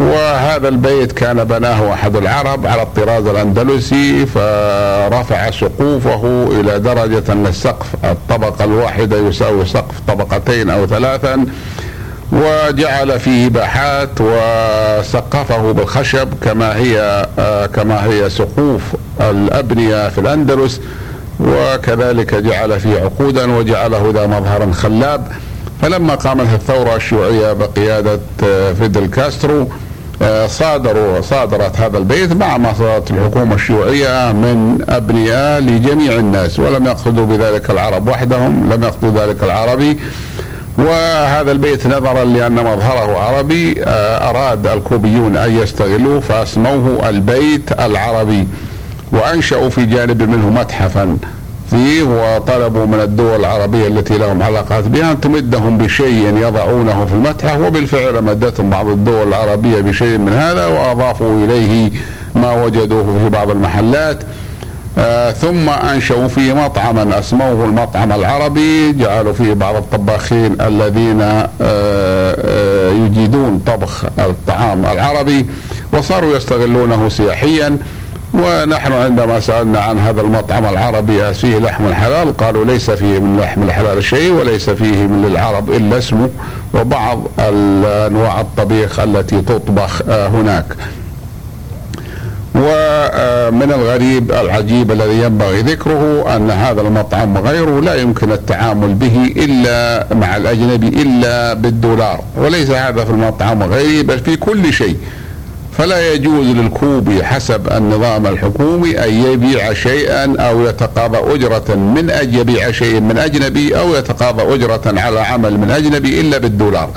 وهذا 0.00 0.68
البيت 0.68 1.12
كان 1.12 1.44
بناه 1.44 1.92
أحد 1.92 2.16
العرب 2.16 2.66
على 2.66 2.82
الطراز 2.82 3.26
الأندلسي 3.26 4.26
فرفع 4.26 5.50
سقوفه 5.50 6.48
إلى 6.60 6.78
درجة 6.78 7.32
أن 7.32 7.46
السقف 7.46 7.86
الطبقة 8.04 8.64
الواحدة 8.64 9.16
يساوي 9.16 9.66
سقف 9.66 9.94
طبقتين 10.08 10.70
أو 10.70 10.86
ثلاثا 10.86 11.46
وجعل 12.32 13.20
فيه 13.20 13.48
باحات 13.48 14.10
وسقفه 14.20 15.72
بالخشب 15.72 16.28
كما 16.42 16.76
هي 16.76 17.26
كما 17.74 18.04
هي 18.04 18.30
سقوف 18.30 18.82
الأبنية 19.20 20.08
في 20.08 20.18
الأندلس 20.18 20.80
وكذلك 21.40 22.34
جعل 22.34 22.80
فيه 22.80 23.00
عقودا 23.00 23.56
وجعله 23.56 24.10
ذا 24.14 24.26
مظهر 24.26 24.72
خلاب. 24.72 25.26
فلما 25.82 26.14
قامت 26.14 26.54
الثورة 26.54 26.96
الشيوعيه 26.96 27.52
بقيادة 27.52 28.20
فيدل 28.74 29.06
كاسترو 29.06 29.60
آه، 29.62 29.89
صادروا 30.46 31.20
صادرت 31.20 31.80
هذا 31.80 31.98
البيت 31.98 32.32
مع 32.32 32.56
ما 32.58 32.72
صادرت 32.72 33.10
الحكومة 33.10 33.54
الشيوعية 33.54 34.32
من 34.32 34.84
أبنية 34.88 35.60
لجميع 35.60 36.12
الناس 36.12 36.58
ولم 36.58 36.86
يقصدوا 36.86 37.26
بذلك 37.26 37.70
العرب 37.70 38.08
وحدهم 38.08 38.72
لم 38.72 38.82
يقصدوا 38.82 39.26
ذلك 39.26 39.42
العربي. 39.42 39.98
وهذا 40.78 41.52
البيت 41.52 41.86
نظرا 41.86 42.24
لأن 42.24 42.54
مظهره 42.54 43.18
عربي 43.18 43.84
آه، 43.84 44.30
أراد 44.30 44.66
الكوبيون 44.66 45.36
أن 45.36 45.56
يستغلوه 45.62 46.20
فأسموه 46.20 47.08
البيت 47.08 47.80
العربي 47.80 48.48
وأنشأوا 49.12 49.68
في 49.68 49.86
جانب 49.86 50.22
منه 50.22 50.50
متحفا. 50.50 51.18
فيه 51.70 52.02
وطلبوا 52.02 52.86
من 52.86 53.00
الدول 53.00 53.40
العربية 53.40 53.86
التي 53.86 54.18
لهم 54.18 54.42
علاقات 54.42 54.84
بها 54.84 55.12
أن 55.12 55.20
تمدهم 55.20 55.78
بشيء 55.78 56.36
يضعونه 56.36 57.04
في 57.06 57.12
المتحف 57.12 57.60
وبالفعل 57.60 58.22
مدتهم 58.24 58.70
بعض 58.70 58.86
الدول 58.88 59.28
العربية 59.28 59.80
بشيء 59.80 60.18
من 60.18 60.32
هذا 60.32 60.66
وأضافوا 60.66 61.44
إليه 61.44 61.90
ما 62.34 62.64
وجدوه 62.64 63.18
في 63.22 63.28
بعض 63.28 63.50
المحلات. 63.50 64.18
آه 64.98 65.30
ثم 65.32 65.68
أنشأوا 65.68 66.28
فيه 66.28 66.52
مطعما 66.52 67.18
أسموه 67.18 67.64
المطعم 67.64 68.12
العربي 68.12 68.92
جعلوا 68.92 69.32
فيه 69.32 69.52
بعض 69.52 69.76
الطباخين 69.76 70.60
الذين 70.60 71.20
آه 71.20 71.48
آه 71.60 72.90
يجيدون 72.90 73.62
طبخ 73.66 74.04
الطعام 74.18 74.86
العربي 74.86 75.46
وصاروا 75.92 76.36
يستغلونه 76.36 77.08
سياحيا. 77.08 77.76
ونحن 78.34 78.92
عندما 78.92 79.40
سألنا 79.40 79.80
عن 79.80 79.98
هذا 79.98 80.20
المطعم 80.20 80.64
العربي 80.64 81.34
فيه 81.34 81.58
لحم 81.58 81.92
حلال 81.92 82.36
قالوا 82.36 82.64
ليس 82.64 82.90
فيه 82.90 83.18
من 83.18 83.40
لحم 83.40 83.62
الحلال 83.62 84.04
شيء 84.04 84.32
وليس 84.32 84.70
فيه 84.70 85.06
من 85.06 85.24
العرب 85.24 85.70
إلا 85.70 85.98
اسمه 85.98 86.28
وبعض 86.74 87.22
أنواع 87.38 88.40
الطبيخ 88.40 89.00
التي 89.00 89.40
تطبخ 89.42 90.02
آه، 90.08 90.28
هناك. 90.28 90.66
ومن 92.54 93.72
الغريب 93.72 94.32
العجيب 94.32 94.90
الذي 94.92 95.22
ينبغي 95.22 95.60
ذكره 95.60 96.36
أن 96.36 96.50
هذا 96.50 96.80
المطعم 96.80 97.36
وغيره 97.36 97.80
لا 97.80 97.94
يمكن 97.94 98.32
التعامل 98.32 98.94
به 98.94 99.32
إلا 99.36 100.06
مع 100.14 100.36
الأجنبي 100.36 100.88
إلا 100.88 101.54
بالدولار 101.54 102.20
وليس 102.36 102.70
هذا 102.70 103.04
في 103.04 103.10
المطعم 103.10 103.62
وغيره 103.62 104.02
بل 104.02 104.18
في 104.18 104.36
كل 104.36 104.72
شيء. 104.72 104.96
فلا 105.80 106.12
يجوز 106.12 106.46
للكوبي 106.46 107.24
حسب 107.24 107.72
النظام 107.72 108.26
الحكومي 108.26 109.04
أن 109.04 109.14
يبيع 109.14 109.72
شيئا 109.72 110.36
أو 110.40 110.60
يتقاضى 110.66 111.34
أجرة 111.34 111.74
من 111.74 112.10
أن 112.10 112.34
يبيع 112.34 112.70
شيء 112.70 113.00
من 113.00 113.18
أجنبي 113.18 113.78
أو 113.78 113.94
يتقاضى 113.94 114.54
أجرة 114.54 115.00
على 115.00 115.20
عمل 115.20 115.58
من 115.58 115.70
أجنبي 115.70 116.20
إلا 116.20 116.38
بالدولار. 116.38 116.90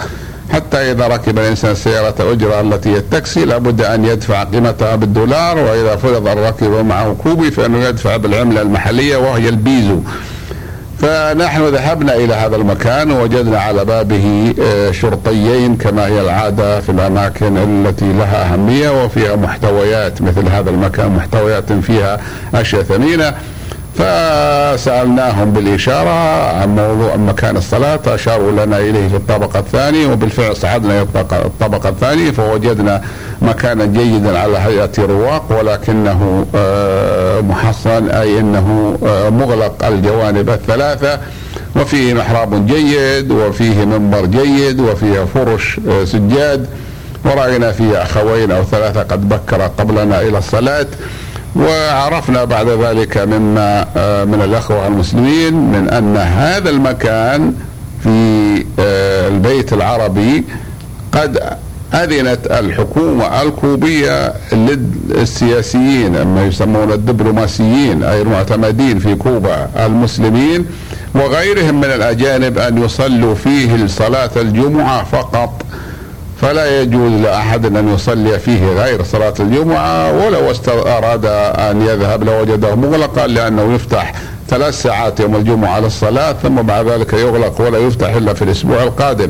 حتى 0.52 0.78
إذا 0.78 1.08
ركب 1.08 1.40
الإنسان 1.40 1.76
سيارة 1.76 2.32
أجرة 2.32 2.62
التي 2.62 2.90
هي 2.90 2.98
التاكسي 2.98 3.46
لابد 3.46 3.82
أن 3.82 4.06
يدفع 4.06 4.44
قيمتها 4.44 4.96
بالدولار 4.96 5.58
وإذا 5.58 5.96
فرض 5.96 6.28
الركب 6.28 6.86
معه 6.86 7.16
كوبي 7.24 7.52
فإنه 7.52 7.84
يدفع 7.84 8.18
بالعملة 8.18 8.62
المحلية 8.62 9.18
وهي 9.18 9.50
البيزو. 9.50 10.00
فنحن 11.04 11.64
ذهبنا 11.68 12.16
إلى 12.16 12.34
هذا 12.34 12.56
المكان 12.56 13.12
ووجدنا 13.12 13.60
على 13.60 13.86
بابه 13.86 14.54
آه، 14.62 14.92
شرطيين 14.92 15.78
كما 15.78 16.06
هي 16.06 16.22
العادة 16.22 16.82
في 16.82 16.90
الأماكن 16.90 17.58
التي 17.58 18.14
لها 18.14 18.54
أهمية 18.54 19.04
وفيها 19.04 19.36
محتويات 19.36 20.22
مثل 20.22 20.48
هذا 20.48 20.70
المكان 20.70 21.12
محتويات 21.12 21.74
فيها 21.74 22.20
أشياء 22.56 22.84
ثمينة. 22.84 23.34
فسألناهم 23.96 25.52
بالإشارة 25.54 26.10
عن 26.62 26.76
موضوع 26.76 27.16
مكان 27.16 27.58
الصلاة 27.58 28.00
أشاروا 28.08 28.52
لنا 28.52 28.78
إليه 28.78 29.08
في 29.08 29.16
الطبقة 29.16 29.60
الثانية 29.60 30.08
وبالفعل 30.08 30.56
صعدنا 30.56 31.02
إلى 31.02 31.08
الطبقة 31.32 31.90
الثانية 31.90 32.32
فوجدنا 32.32 33.02
مكانا 33.42 33.86
جيدا 33.86 34.40
على 34.40 34.58
هيئة 34.58 34.92
رواق 35.00 35.60
ولكنه 35.60 36.46
آه، 36.56 37.42
محصن 37.42 38.10
أي 38.10 38.40
أنه 38.40 38.98
آه، 39.06 39.30
مغلق 39.30 39.86
الجوانب 39.86 40.50
الثلاثة 40.50 41.20
وفيه 41.76 42.14
محراب 42.14 42.66
جيد 42.68 43.32
وفيه 43.32 43.86
منبر 43.86 44.26
جيد 44.26 44.80
وفيه 44.80 45.26
فرش 45.34 45.80
آه، 45.90 46.06
سجاد 46.06 46.68
ورأينا 47.26 47.72
فيه 47.72 48.04
أخوين 48.04 48.52
أو 48.52 48.64
ثلاثة 48.64 49.04
قد 49.04 49.30
بكر 49.30 49.62
قبلنا 49.62 50.22
إلى 50.22 50.38
الصلاة. 50.38 50.86
وعرفنا 51.56 52.44
بعد 52.44 52.68
ذلك 52.70 53.18
مما 53.18 53.86
آه، 53.98 54.24
من 54.26 54.42
الأخوة 54.42 54.88
المسلمين 54.88 55.54
من 55.54 55.90
أن 55.90 56.18
هذا 56.18 56.70
المكان 56.70 57.54
في 58.04 58.10
آه، 58.80 59.28
البيت 59.28 59.74
العربي 59.74 60.44
قد 61.12 61.58
أذنت 61.94 62.48
الحكومة 62.52 63.42
الكوبية 63.42 64.34
للسياسيين 64.54 66.22
ما 66.22 66.46
يسمون 66.46 66.92
الدبلوماسيين 66.92 68.04
أي 68.04 68.22
المعتمدين 68.22 69.00
في 69.00 69.16
كوبا 69.16 69.70
المسلمين 69.86 70.66
وغيرهم 71.16 71.76
من 71.76 71.86
الأجانب 71.86 72.58
أن 72.58 72.84
يصلوا 72.84 73.36
فيه 73.36 73.88
صلاة 73.88 74.30
الجمعة 74.36 75.04
فقط. 75.04 75.66
فلا 76.44 76.82
يجوز 76.82 77.12
لأحد 77.12 77.66
أن 77.66 77.94
يصلي 77.94 78.40
فيه 78.40 78.68
غير 78.68 79.04
صلاة 79.04 79.34
الجمعة 79.40 80.26
ولو 80.26 80.54
أراد 80.68 81.26
أن 81.56 81.82
يذهب 81.82 82.24
لوجده 82.24 82.76
مغلقا 82.76 83.28
لأنه 83.28 83.74
يفتح 83.74 84.14
ثلاث 84.50 84.82
ساعات 84.82 85.20
يوم 85.20 85.36
الجمعة 85.36 85.80
للصلاة 85.80 86.34
ثم 86.34 86.56
بعد 86.56 86.88
ذلك 86.88 87.14
يغلق 87.14 87.62
ولا 87.62 87.78
يفتح 87.78 88.10
إلا 88.10 88.34
في 88.34 88.42
الأسبوع 88.42 88.84
القادم. 88.84 89.30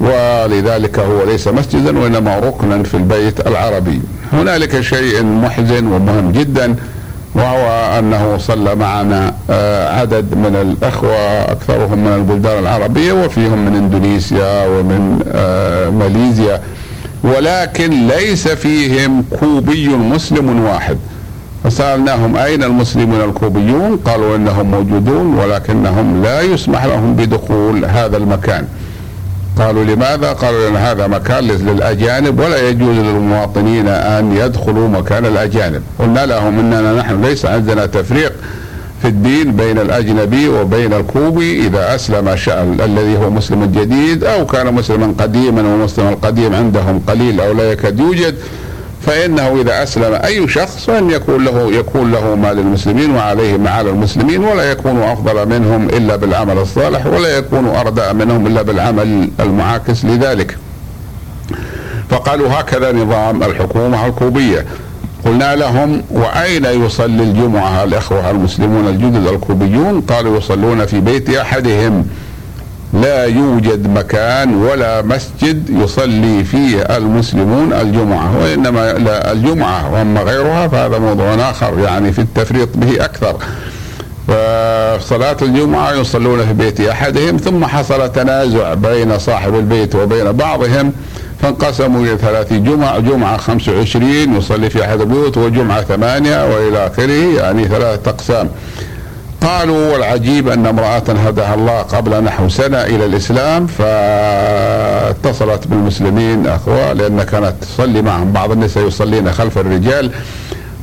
ولذلك 0.00 0.98
هو 0.98 1.24
ليس 1.24 1.48
مسجدا 1.48 1.98
وإنما 1.98 2.38
ركنا 2.38 2.82
في 2.82 2.94
البيت 2.96 3.46
العربي. 3.46 4.00
هنالك 4.32 4.80
شيء 4.80 5.22
محزن 5.24 5.86
ومهم 5.86 6.32
جدا. 6.32 6.76
وهو 7.34 7.98
أنه 7.98 8.38
صلى 8.38 8.74
معنا 8.74 9.34
آه، 9.50 10.00
عدد 10.00 10.34
من 10.34 10.56
الأخوة 10.56 11.42
أكثرهم 11.42 11.98
من 11.98 12.12
البلدان 12.12 12.58
العربية 12.58 13.12
وفيهم 13.12 13.64
من 13.64 13.76
إندونيسيا 13.76 14.66
ومن 14.66 15.24
آه، 15.32 15.90
ماليزيا. 15.90 16.60
ولكن 17.24 18.06
ليس 18.08 18.48
فيهم 18.48 19.24
كوبي 19.40 19.88
مسلم 19.88 20.64
واحد. 20.64 20.98
فسألناهم 21.64 22.36
أين 22.36 22.62
المسلمون 22.62 23.20
الكوبيون؟ 23.20 23.96
قالوا 23.96 24.36
إنهم 24.36 24.70
موجودون 24.70 25.34
ولكنهم 25.34 26.22
لا 26.22 26.40
يسمح 26.40 26.84
لهم 26.84 27.16
بدخول 27.16 27.84
هذا 27.84 28.16
المكان. 28.16 28.66
قالوا 29.58 29.84
لماذا؟ 29.84 30.32
قالوا 30.32 30.60
لأن 30.64 30.76
هذا 30.76 31.06
مكان 31.06 31.44
للأجانب 31.44 32.40
ولا 32.40 32.68
يجوز 32.68 32.96
للمواطنين 32.96 33.88
أن 33.88 34.36
يدخلوا 34.36 34.88
مكان 34.88 35.26
الأجانب 35.26 35.82
قلنا 35.98 36.26
لهم 36.26 36.58
أننا 36.58 36.94
نحن 36.94 37.24
ليس 37.24 37.46
عندنا 37.46 37.86
تفريق 37.86 38.32
في 39.02 39.08
الدين 39.08 39.56
بين 39.56 39.78
الأجنبي 39.78 40.48
وبين 40.48 40.92
الكوبي 40.92 41.66
إذا 41.66 41.94
أسلم 41.94 42.28
الذي 42.84 43.16
هو 43.16 43.30
مسلم 43.30 43.64
جديد 43.64 44.24
أو 44.24 44.46
كان 44.46 44.74
مسلما 44.74 45.14
قديما 45.18 45.62
والمسلم 45.62 46.08
القديم 46.08 46.54
عندهم 46.54 47.02
قليل 47.06 47.40
أو 47.40 47.52
لا 47.52 47.72
يكاد 47.72 47.98
يوجد 48.00 48.34
فإنه 49.06 49.60
إذا 49.60 49.82
أسلم 49.82 50.14
أي 50.24 50.48
شخص 50.48 50.84
فإن 50.86 51.10
يكون 51.10 51.44
له 51.44 51.72
يكون 51.72 52.12
له 52.12 52.34
ما 52.34 52.52
للمسلمين 52.52 53.14
وعليه 53.14 53.68
على 53.70 53.90
المسلمين 53.90 54.44
ولا 54.44 54.70
يكون 54.70 55.02
أفضل 55.02 55.48
منهم 55.48 55.88
إلا 55.88 56.16
بالعمل 56.16 56.58
الصالح 56.58 57.06
ولا 57.06 57.28
يكون 57.38 57.66
أردأ 57.66 58.12
منهم 58.12 58.46
إلا 58.46 58.62
بالعمل 58.62 59.28
المعاكس 59.40 60.04
لذلك. 60.04 60.58
فقالوا 62.10 62.48
هكذا 62.60 62.92
نظام 62.92 63.42
الحكومة 63.42 64.06
الكوبية. 64.06 64.66
قلنا 65.24 65.56
لهم 65.56 66.02
وأين 66.10 66.64
يصلي 66.64 67.22
الجمعة 67.22 67.84
الإخوة 67.84 68.30
المسلمون 68.30 68.88
الجدد 68.88 69.26
الكوبيون؟ 69.26 70.00
قالوا 70.00 70.38
يصلون 70.38 70.86
في 70.86 71.00
بيت 71.00 71.30
أحدهم. 71.30 72.06
لا 72.92 73.24
يوجد 73.24 73.88
مكان 73.88 74.54
ولا 74.54 75.02
مسجد 75.02 75.70
يصلي 75.70 76.44
فيه 76.44 76.82
المسلمون 76.82 77.72
الجمعة 77.72 78.38
وإنما 78.42 78.92
لا 78.92 79.32
الجمعة 79.32 79.92
وأما 79.92 80.20
غيرها 80.22 80.68
فهذا 80.68 80.98
موضوع 80.98 81.34
آخر 81.50 81.78
يعني 81.78 82.12
في 82.12 82.18
التفريط 82.18 82.68
به 82.74 83.04
أكثر. 83.04 83.36
فصلاة 84.28 85.36
الجمعة 85.42 85.92
يصلون 85.92 86.46
في 86.46 86.52
بيت 86.52 86.80
أحدهم 86.80 87.36
ثم 87.36 87.64
حصل 87.64 88.12
تنازع 88.12 88.74
بين 88.74 89.18
صاحب 89.18 89.54
البيت 89.54 89.94
وبين 89.94 90.32
بعضهم 90.32 90.92
فانقسموا 91.42 92.00
إلى 92.00 92.18
ثلاث 92.18 92.52
جمع 92.52 92.98
جمعة 92.98 93.36
25 93.36 94.36
يصلي 94.36 94.70
في 94.70 94.84
أحد 94.84 95.00
البيوت 95.00 95.36
وجمعة 95.38 95.82
ثمانية 95.82 96.54
وإلى 96.54 96.86
آخره 96.86 97.36
يعني 97.40 97.64
ثلاثة 97.68 98.10
أقسام. 98.10 98.48
قالوا 99.42 99.92
والعجيب 99.92 100.48
أن 100.48 100.66
امرأة 100.66 101.02
هداها 101.08 101.54
الله 101.54 101.82
قبل 101.82 102.24
نحو 102.24 102.48
سنة 102.48 102.82
إلى 102.82 103.04
الإسلام 103.04 103.66
فاتصلت 103.66 105.66
بالمسلمين 105.66 106.46
أخوة 106.46 106.92
لأن 106.92 107.22
كانت 107.22 107.54
تصلي 107.60 108.02
معهم 108.02 108.32
بعض 108.32 108.50
النساء 108.50 108.86
يصلين 108.86 109.32
خلف 109.32 109.58
الرجال 109.58 110.10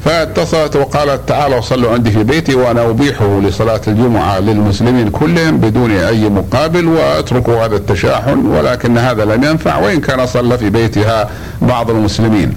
فاتصلت 0.06 0.76
وقالت 0.76 1.30
تعالوا 1.30 1.62
صلوا 1.62 1.94
عندي 1.94 2.12
في 2.12 2.24
بيتي 2.24 2.56
وأنا 2.56 2.90
أبيحه 2.90 3.40
لصلاة 3.40 3.82
الجمعة 3.88 4.40
للمسلمين 4.40 5.10
كلهم 5.10 5.58
بدون 5.58 5.92
أي 5.92 6.30
مقابل 6.30 6.88
واتركوا 6.88 7.66
هذا 7.66 7.76
التشاحن 7.76 8.46
ولكن 8.46 8.98
هذا 8.98 9.26
لم 9.26 9.44
ينفع 9.44 9.78
وإن 9.78 10.02
كان 10.02 10.26
صلى 10.26 10.58
في 10.58 10.70
بيتها 10.70 11.30
بعض 11.62 11.90
المسلمين. 11.90 12.54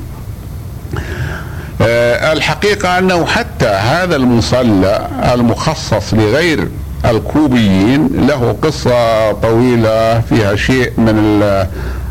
آه، 1.83 2.33
الحقيقة 2.33 2.99
أنه 2.99 3.27
حتى 3.27 3.52
هذا 3.65 4.17
المصلى 4.17 5.09
المخصص 5.35 6.15
لغير 6.15 6.69
الكوبيين 7.05 8.27
له 8.29 8.57
قصة 8.63 9.33
طويلة 9.33 10.21
فيها 10.21 10.57
شيء 10.57 10.93
من 10.99 11.39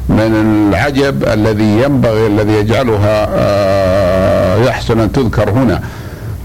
من 0.09 0.69
العجب 0.69 1.23
الذي 1.23 1.81
ينبغي 1.81 2.27
الذي 2.27 2.53
يجعلها 2.53 3.27
آه، 3.33 4.57
يحسن 4.57 4.99
أن 4.99 5.11
تذكر 5.11 5.49
هنا 5.49 5.81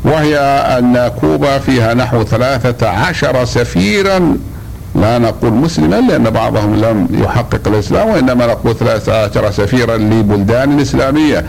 وهي 0.05 0.39
أن 0.79 1.11
كوبا 1.21 1.59
فيها 1.59 1.95
نحو 1.95 2.25
ثلاثة 2.25 2.89
عشر 2.89 3.45
سفيرا. 3.45 4.37
لا 4.95 5.19
نقول 5.19 5.53
مسلما 5.53 5.97
لأن 5.97 6.31
بعضهم 6.31 6.75
لم 6.75 7.09
يحقق 7.11 7.61
الإسلام 7.67 8.09
وإنما 8.09 8.47
نقول 8.47 8.77
ثلاثة 8.77 9.25
عشر 9.25 9.51
سفيرا 9.51 9.97
لبلدان 9.97 10.81
إسلامية. 10.81 11.45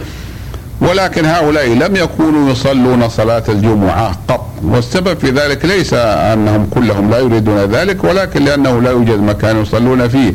ولكن 0.82 1.26
هؤلاء 1.26 1.68
لم 1.70 1.96
يكونوا 1.96 2.52
يصلون 2.52 3.10
صلاة 3.10 3.44
الجمعة 3.50 4.12
قط 4.28 4.46
والسبب 4.63 5.18
في 5.20 5.30
ذلك 5.30 5.66
ليس 5.66 5.94
أنهم 5.94 6.68
كلهم 6.72 7.12
لا 7.12 7.20
يريدون 7.20 7.58
ذلك 7.58 8.04
ولكن 8.04 8.46
لأنه 8.46 8.82
لا 8.82 8.92
يوجد 8.92 9.20
مكان 9.20 9.62
يصلون 9.62 10.08
فيه. 10.08 10.34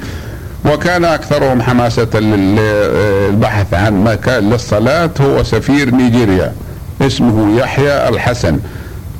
وكان 0.73 1.05
أكثرهم 1.05 1.63
حماسة 1.63 2.21
للبحث 2.21 3.75
عن 3.75 4.05
مكان 4.05 4.51
للصلاة 4.51 5.11
هو 5.21 5.43
سفير 5.43 5.95
نيجيريا 5.95 6.53
اسمه 7.03 7.59
يحيى 7.59 8.09
الحسن. 8.09 8.59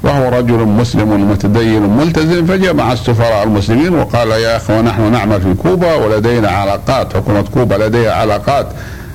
وهو 0.03 0.29
رجل 0.29 0.59
مسلم 0.59 1.31
متدين 1.31 1.83
ملتزم 1.83 2.47
فجمع 2.47 2.93
السفراء 2.93 3.43
المسلمين 3.43 3.95
وقال 3.95 4.29
يا 4.31 4.57
اخوه 4.57 4.81
نحن 4.81 5.13
نعمل 5.13 5.41
في 5.41 5.55
كوبا 5.55 5.95
ولدينا 5.95 6.49
علاقات 6.49 7.17
حكومة 7.17 7.45
كوبا 7.55 7.75
لديها 7.75 8.13
علاقات. 8.13 8.67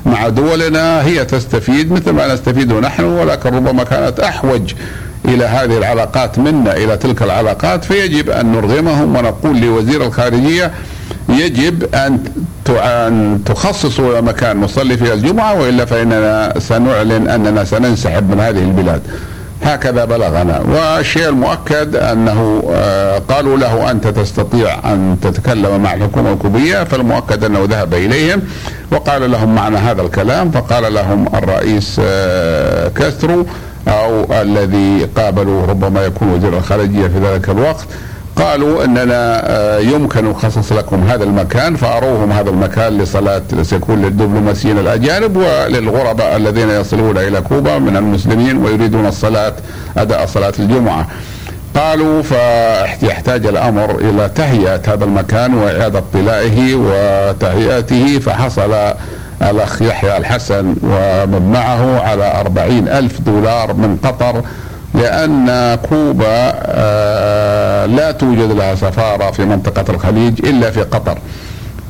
مع 0.08 0.28
دولنا 0.28 1.06
هي 1.06 1.26
تستفيد 1.26 1.92
مثل 1.92 2.12
ما 2.12 2.34
نستفيد 2.34 2.74
نحن 2.74 3.04
ولكن 3.04 3.56
ربما 3.56 3.84
كانت 3.84 4.20
أحوج 4.20 4.74
إلى 5.26 5.46
هذه 5.46 5.78
العلاقات 5.78 6.40
منا 6.40 6.78
إلى 6.78 6.98
تلك 6.98 7.22
العلاقات 7.24 7.86
فيجب 7.86 8.30
أن 8.30 8.52
نرغمهم 8.52 9.16
ونقول 9.16 9.62
لوزير 9.62 10.06
الخارجية 10.06 10.72
يجب 11.30 11.96
أن 11.96 13.40
تخصصوا 13.46 14.22
مكان 14.22 14.62
نصلي 14.62 14.98
فيه 14.98 15.14
الجمعة 15.14 15.62
وإلا 15.62 15.86
فإننا 15.86 16.54
سنعلن 16.60 17.28
أننا 17.28 17.64
سننسحب 17.64 18.30
من 18.32 18.40
هذه 18.40 18.60
البلاد. 18.64 19.02
هكذا 19.64 20.06
بلغنا. 20.06 20.60
والشيء 20.60 21.30
المؤكد 21.30 21.96
أنه 21.96 22.64
آه، 22.74 23.20
قالوا 23.20 23.58
له 23.58 23.92
أنت 23.92 24.08
تستطيع 24.08 24.94
أن 24.94 25.18
تتكلم 25.22 25.84
مع 25.84 25.94
الحكومة 25.94 26.34
الكوبية 26.34 26.84
فالمؤكد 26.84 27.44
أنه 27.44 27.66
ذهب 27.70 27.94
إليهم 27.94 28.42
وقال 28.92 29.32
لهم 29.32 29.56
معنى 29.56 29.78
هذا 29.78 30.02
الكلام 30.02 30.52
فقال 30.52 30.94
لهم 30.94 31.28
الرئيس 31.36 32.02
آه، 32.04 32.88
كاسترو 32.88 33.46
أو 33.88 34.42
الذي 34.42 35.10
قابلوا 35.18 35.66
ربما 35.66 36.06
يكون 36.06 36.30
وزير 36.34 36.58
الخارجية 36.58 37.08
في 37.08 37.20
ذلك 37.20 37.50
الوقت 37.50 37.86
قالوا 38.38 38.84
إننا 38.84 39.42
آه، 39.50 39.80
يمكن 39.80 40.26
نخصص 40.26 40.72
لكم 40.72 41.04
هذا 41.04 41.24
المكان 41.24 41.76
فأروهم 41.76 42.32
هذا 42.32 42.50
المكان 42.50 42.98
لصلاة 42.98 43.42
سيكون 43.62 44.02
للدبلوماسيين 44.02 44.78
الأجانب 44.78 45.38
وللغرباء 45.38 46.36
الذين 46.36 46.70
يصلون 46.70 47.18
إلى 47.18 47.42
كوبا 47.42 47.78
من 47.78 47.98
المسلمين 47.98 48.58
ويريدون 48.58 49.06
الصلاة 49.06 49.54
أداء 49.98 50.26
صلاة 50.26 50.54
الجمعة. 50.60 51.08
قالوا 51.76 52.22
فيحتاج 52.22 53.46
الأمر 53.46 53.96
إلى 54.00 54.30
تهيئة 54.36 54.82
هذا 54.88 55.06
المكان 55.06 55.54
وإعادة 55.54 56.04
طلائه 56.14 56.76
وتهيئته 56.76 58.20
فحصل 58.20 58.76
الأخ 59.42 59.82
يحيى 59.82 60.18
الحسن 60.18 60.76
ومن 60.84 61.52
معه 61.54 62.00
على 62.00 62.40
أربعين 62.40 62.88
ألف 62.88 63.22
دولار 63.22 63.74
من 63.74 63.98
قطر 64.04 64.42
لأن 64.94 65.76
كوبا 65.90 66.54
آه، 66.56 67.86
لا 67.86 68.12
توجد 68.12 68.52
لها 68.52 68.76
سفارة 68.76 69.32
في 69.32 69.46
منطقة 69.46 69.94
الخليج 69.94 70.46
إلا 70.46 70.72
في 70.72 70.82
قطر. 70.82 71.18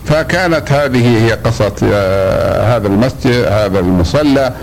فكانت 0.06 0.72
هذه 0.72 1.26
هي 1.26 1.32
قصة 1.32 1.74
آه، 1.84 2.78
هذا 2.78 2.88
المسجد 2.88 3.46
هذا 3.46 3.80
المصلى 3.80 4.54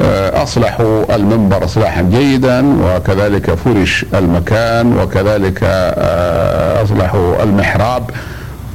آه، 0.00 0.42
أصلحوا 0.42 1.14
المنبر 1.16 1.64
إصلاحا 1.64 2.02
جيدا 2.02 2.76
وكذلك 2.84 3.54
فرش 3.54 4.06
المكان 4.14 4.98
وكذلك 4.98 5.64
أصلحوا 6.82 7.42
المحراب 7.42 8.10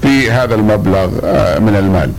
في 0.02 0.32
هذا 0.32 0.56
المبلغ 0.56 1.08
من 1.60 1.76
المال. 1.76 2.12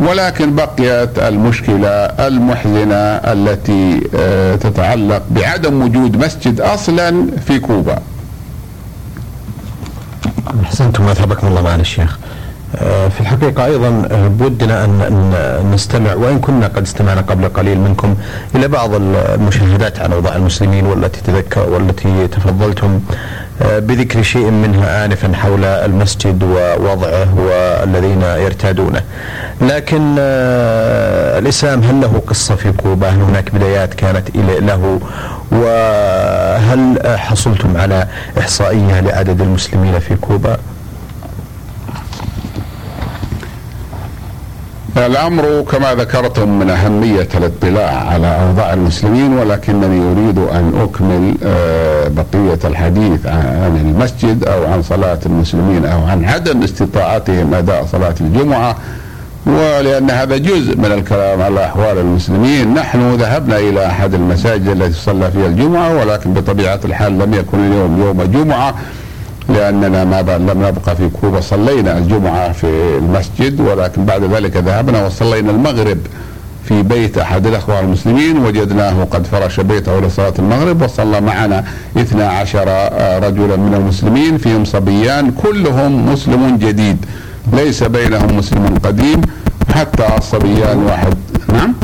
ولكن 0.00 0.54
بقيت 0.54 1.18
المشكلة 1.18 1.88
المحزنة 2.28 2.94
التي 3.32 4.00
آه، 4.16 4.56
تتعلق 4.56 5.22
بعدم 5.30 5.82
وجود 5.82 6.16
مسجد 6.24 6.60
أصلا 6.60 7.26
في 7.46 7.58
كوبا 7.58 7.98
أحسنتم 10.64 11.04
أثابكم 11.04 11.46
الله 11.46 11.62
معنا 11.62 11.80
الشيخ. 11.82 12.18
آه، 12.76 13.08
في 13.08 13.20
الحقيقة 13.20 13.64
أيضا 13.64 14.08
آه، 14.10 14.28
بودنا 14.28 14.84
أن 14.84 15.70
نستمع 15.74 16.14
وإن 16.14 16.38
كنا 16.38 16.66
قد 16.66 16.82
استمعنا 16.82 17.20
قبل 17.20 17.48
قليل 17.48 17.78
منكم 17.80 18.14
إلى 18.54 18.68
بعض 18.68 18.90
المشاهدات 18.94 20.00
عن 20.00 20.12
أوضاع 20.12 20.36
المسلمين 20.36 20.86
والتي 20.86 21.20
تذكر 21.20 21.70
والتي 21.70 22.26
تفضلتم 22.28 23.00
بذكر 23.60 24.22
شيء 24.22 24.50
منها 24.50 25.04
آنفا 25.04 25.32
حول 25.34 25.64
المسجد 25.64 26.42
ووضعه 26.42 27.28
والذين 27.38 28.22
يرتادونه. 28.22 29.00
لكن 29.60 30.18
الإسلام 31.38 31.82
هل 31.82 32.00
له 32.00 32.22
قصة 32.26 32.54
في 32.54 32.72
كوبا؟ 32.72 33.08
هل 33.08 33.20
هناك 33.20 33.54
بدايات 33.54 33.94
كانت 33.94 34.36
له؟ 34.36 35.00
وهل 35.52 37.16
حصلتم 37.18 37.76
على 37.76 38.06
إحصائية 38.38 39.00
لعدد 39.00 39.40
المسلمين 39.40 39.98
في 39.98 40.16
كوبا؟ 40.16 40.58
الأمر 44.96 45.64
كما 45.72 45.94
ذكرتم 45.94 46.58
من 46.58 46.70
أهمية 46.70 47.28
الاطلاع 47.34 48.08
على 48.08 48.38
اوضاع 48.42 48.72
المسلمين 48.72 49.32
ولكنني 49.38 50.12
أريد 50.12 50.38
أن 50.38 50.72
أكمل 50.82 51.34
آه، 51.44 52.08
بقية 52.08 52.58
الحديث 52.64 53.26
عن 53.26 53.76
المسجد 53.84 54.44
أو 54.44 54.72
عن 54.72 54.82
صلاة 54.82 55.18
المسلمين 55.26 55.84
أو 55.84 56.04
عن 56.04 56.24
عدم 56.24 56.62
استطاعتهم 56.62 57.54
أداء 57.54 57.86
صلاة 57.92 58.14
الجمعة 58.20 58.76
ولأن 59.46 60.10
هذا 60.10 60.36
جزء 60.36 60.76
من 60.76 60.92
الكلام 60.92 61.42
على 61.42 61.64
أحوال 61.64 61.98
المسلمين، 61.98 62.74
نحن 62.74 63.14
ذهبنا 63.14 63.58
إلى 63.58 63.86
أحد 63.86 64.14
المساجد 64.14 64.68
التي 64.68 64.92
صلى 64.92 65.30
فيها 65.30 65.46
الجمعة 65.46 65.96
ولكن 66.00 66.32
بطبيعة 66.34 66.80
الحال 66.84 67.18
لم 67.18 67.34
يكن 67.34 67.58
اليوم 67.66 68.02
يوم 68.02 68.22
جمعة. 68.22 68.74
لأننا 69.48 70.04
ما 70.04 70.22
لم 70.22 70.62
نبقى 70.66 70.96
في 70.96 71.08
كوبا 71.20 71.40
صلينا 71.40 71.98
الجمعة 71.98 72.52
في 72.52 72.66
المسجد 72.98 73.60
ولكن 73.60 74.04
بعد 74.04 74.24
ذلك 74.24 74.56
ذهبنا 74.56 75.06
وصلينا 75.06 75.50
المغرب 75.50 75.98
في 76.68 76.82
بيت 76.82 77.18
أحد 77.18 77.46
الأخوة 77.46 77.80
المسلمين 77.80 78.38
وجدناه 78.38 79.04
قد 79.10 79.26
فرش 79.26 79.60
بيته 79.60 80.00
لصلاة 80.00 80.32
المغرب 80.38 80.82
وصلى 80.82 81.20
معنا 81.20 81.64
12 81.96 82.58
رجلا 83.22 83.56
من 83.56 83.74
المسلمين 83.74 84.38
فيهم 84.38 84.64
صبيان 84.64 85.30
كلهم 85.30 86.12
مسلم 86.12 86.56
جديد 86.56 86.96
ليس 87.52 87.82
بينهم 87.82 88.36
مسلم 88.36 88.78
قديم 88.84 89.20
حتى 89.74 90.04
الصبيان 90.18 90.78
واحد. 90.78 91.14
نعم؟ 91.52 91.74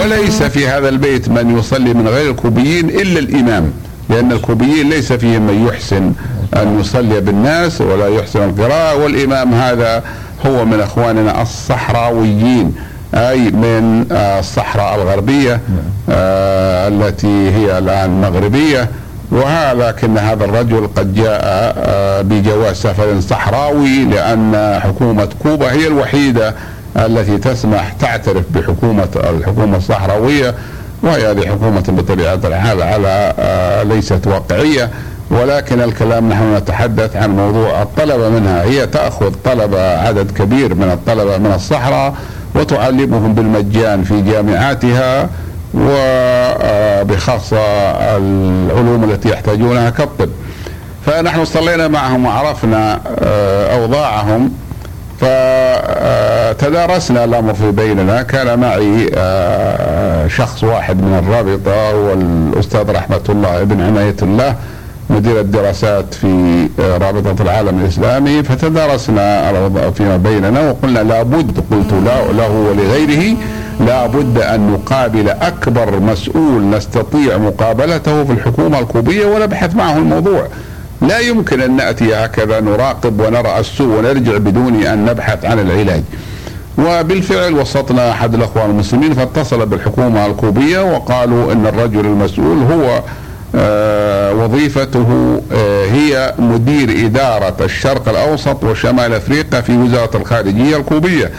وليس 0.00 0.42
في 0.42 0.68
هذا 0.68 0.88
البيت 0.88 1.28
من 1.28 1.58
يصلي 1.58 1.94
من 1.94 2.08
غير 2.08 2.30
الكوبيين 2.30 2.88
إلا 2.90 3.18
الإمام 3.18 3.70
لأن 4.10 4.32
الكوبيين 4.32 4.88
ليس 4.88 5.12
فيهم 5.12 5.46
من 5.46 5.66
يحسن 5.66 6.12
أن 6.56 6.80
يصلي 6.80 7.20
بالناس 7.20 7.80
ولا 7.80 8.08
يحسن 8.08 8.42
القراءة 8.48 8.96
والإمام 8.96 9.54
هذا 9.54 10.02
هو 10.46 10.64
من 10.64 10.80
إخواننا 10.80 11.42
الصحراويين 11.42 12.74
أي 13.14 13.38
من 13.38 14.06
الصحراء 14.12 14.94
الغربية 15.02 15.60
آه 16.10 16.88
التي 16.88 17.50
هي 17.50 17.78
الآن 17.78 18.20
مغربية. 18.20 18.88
وهذا 19.30 19.88
لكن 19.88 20.18
هذا 20.18 20.44
الرجل 20.44 20.88
قد 20.96 21.14
جاء 21.14 21.40
آه 21.42 22.22
بجواز 22.22 22.76
سفر 22.76 23.20
صحراوي 23.20 24.04
لأن 24.04 24.80
حكومة 24.82 25.28
كوبا 25.42 25.72
هي 25.72 25.86
الوحيدة 25.86 26.54
التي 27.06 27.38
تسمح 27.38 27.92
تعترف 27.92 28.44
بحكومة 28.54 29.08
الحكومة 29.16 29.76
الصحراوية 29.76 30.54
وهي 31.02 31.30
هذه 31.30 31.46
حكومة 31.46 31.84
بطبيعة 31.88 32.34
الحال 32.44 32.82
على 32.82 33.34
آه، 33.38 33.82
ليست 33.82 34.26
واقعية. 34.26 34.90
ولكن 35.30 35.80
الكلام 35.80 36.28
نحن 36.28 36.56
نتحدث 36.56 37.16
عن 37.16 37.36
موضوع 37.36 37.82
الطلبة 37.82 38.28
منها. 38.28 38.62
هي 38.62 38.86
تأخذ 38.86 39.32
طلبة 39.44 39.98
عدد 39.98 40.30
كبير 40.30 40.74
من 40.74 40.90
الطلبة 40.90 41.38
من 41.38 41.52
الصحراء 41.52 42.14
وتعلمهم 42.54 43.34
بالمجان 43.34 44.02
في 44.04 44.20
جامعاتها 44.22 45.28
وبخاصة 45.74 47.58
آه، 47.58 48.16
العلوم 48.16 49.04
التي 49.04 49.28
يحتاجونها 49.28 49.90
كالطب. 49.90 50.28
فنحن 51.06 51.44
صلينا 51.44 51.88
معهم 51.88 52.26
وعرفنا 52.26 53.00
آه، 53.18 53.76
أوضاعهم. 53.76 54.52
فتدارسنا 56.50 57.24
الأمر 57.24 57.54
في 57.54 57.70
بيننا. 57.70 58.22
كان 58.22 58.58
معي 58.58 59.10
آه، 59.14 60.28
شخص 60.28 60.64
واحد 60.64 60.96
من 61.02 61.18
الرابطة 61.18 61.94
والأستاذ 61.94 62.90
رحمة 62.90 63.20
الله 63.28 63.62
ابن 63.62 63.80
عنايه 63.80 64.16
الله 64.22 64.54
مدير 65.10 65.40
الدراسات 65.40 66.14
في 66.14 66.68
آه، 66.80 66.98
رابطة 66.98 67.42
العالم 67.42 67.80
الإسلامي. 67.80 68.42
فتدارسنا 68.42 69.52
فيما 69.90 70.16
بيننا 70.16 70.70
وقلنا 70.70 70.98
لابد 70.98 71.60
قلت 71.70 71.92
له, 71.92 72.32
له 72.32 72.50
ولغيره 72.50 73.36
لابد 73.80 74.38
أن 74.38 74.70
نقابل 74.70 75.28
أكبر 75.28 76.00
مسؤول 76.00 76.70
نستطيع 76.70 77.38
مقابلته 77.38 78.24
في 78.24 78.32
الحكومة 78.32 78.78
الكوبية 78.78 79.26
ونبحث 79.26 79.74
معه 79.74 79.96
الموضوع. 79.98 80.46
لا 81.02 81.18
يمكن 81.18 81.60
أن 81.60 81.76
نأتي 81.76 82.14
هكذا 82.14 82.60
نراقب 82.60 83.20
ونرى 83.20 83.58
السوء 83.58 83.98
ونرجع 83.98 84.36
بدون 84.36 84.82
أن 84.82 85.04
نبحث 85.04 85.44
عن 85.44 85.58
العلاج. 85.58 86.02
وبالفعل 86.78 87.54
وسطنا 87.54 88.10
أحد 88.10 88.34
الأخوان 88.34 88.70
المسلمين 88.70 89.14
فاتصل 89.14 89.66
بالحكومة 89.66 90.26
الكوبية 90.26 90.80
وقالوا 90.94 91.52
إن 91.52 91.66
الرجل 91.66 92.00
المسؤول 92.00 92.58
هو 92.72 93.02
آه 93.54 94.32
وظيفته 94.34 95.40
آه 95.52 95.84
هي 95.86 96.34
مدير 96.38 97.06
إدارة 97.06 97.56
الشرق 97.60 98.08
الأوسط 98.08 98.64
وشمال 98.64 99.12
أفريقيا 99.14 99.60
في 99.60 99.76
وزارة 99.76 100.16
الخارجية 100.16 100.76
الكوبية. 100.76 101.30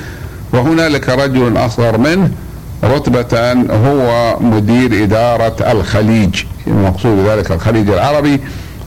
وهنالك 0.53 1.09
رجل 1.09 1.57
أصغر 1.57 1.97
منه 1.97 2.29
رتبة 2.83 3.53
هو 3.87 4.37
مدير 4.39 5.03
إدارة 5.03 5.71
الخليج 5.71 6.43
المقصود 6.67 7.27
ذلك 7.27 7.51
الخليج 7.51 7.89
العربي 7.89 8.39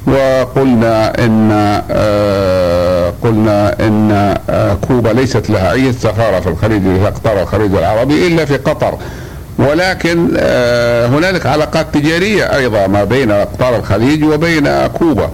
وقلنا 0.07 1.25
إن 1.25 1.51
آه 1.91 3.13
قلنا 3.23 3.77
إن 3.81 4.37
آه 4.51 4.77
كوبا 4.89 5.09
ليست 5.09 5.51
لها 5.51 5.73
أي 5.73 5.93
سفاره 5.93 6.41
في 6.41 6.47
الخليج 6.49 6.83
اقطار 6.87 7.43
الخليج 7.43 7.75
العربي 7.75 8.27
إلا 8.27 8.45
في 8.45 8.57
قطر. 8.57 8.95
ولكن 9.59 10.29
آه 10.37 11.07
هنالك 11.07 11.47
علاقات 11.47 11.87
تجارية 11.93 12.57
أيضا 12.57 12.87
ما 12.87 13.05
بين 13.05 13.31
اقطار 13.31 13.77
الخليج 13.77 14.25
وبين 14.25 14.87
كوبا. 14.87 15.31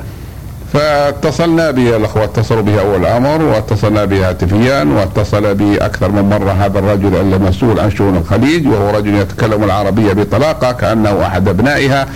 فاتصلنا 0.73 1.71
به 1.71 1.97
الأخوة 1.97 2.25
اتصلوا 2.25 2.63
به 2.63 2.81
أول 2.81 3.07
أمر 3.07 3.43
واتصلنا 3.43 4.05
به 4.05 4.29
هاتفيا 4.29 4.85
واتصل 4.85 5.55
بي 5.55 5.77
أكثر 5.79 6.09
من 6.09 6.23
مرة 6.23 6.51
هذا 6.51 6.79
الرجل 6.79 7.15
المسؤول 7.17 7.81
عن 7.81 7.91
شؤون 7.91 8.17
الخليج 8.17 8.67
وهو 8.69 8.91
رجل 8.91 9.15
يتكلم 9.15 9.65
العربية 9.65 10.13
بطلاقة 10.13 10.73
كأنه 10.73 11.27
أحد 11.27 11.49
أبنائها. 11.49 12.07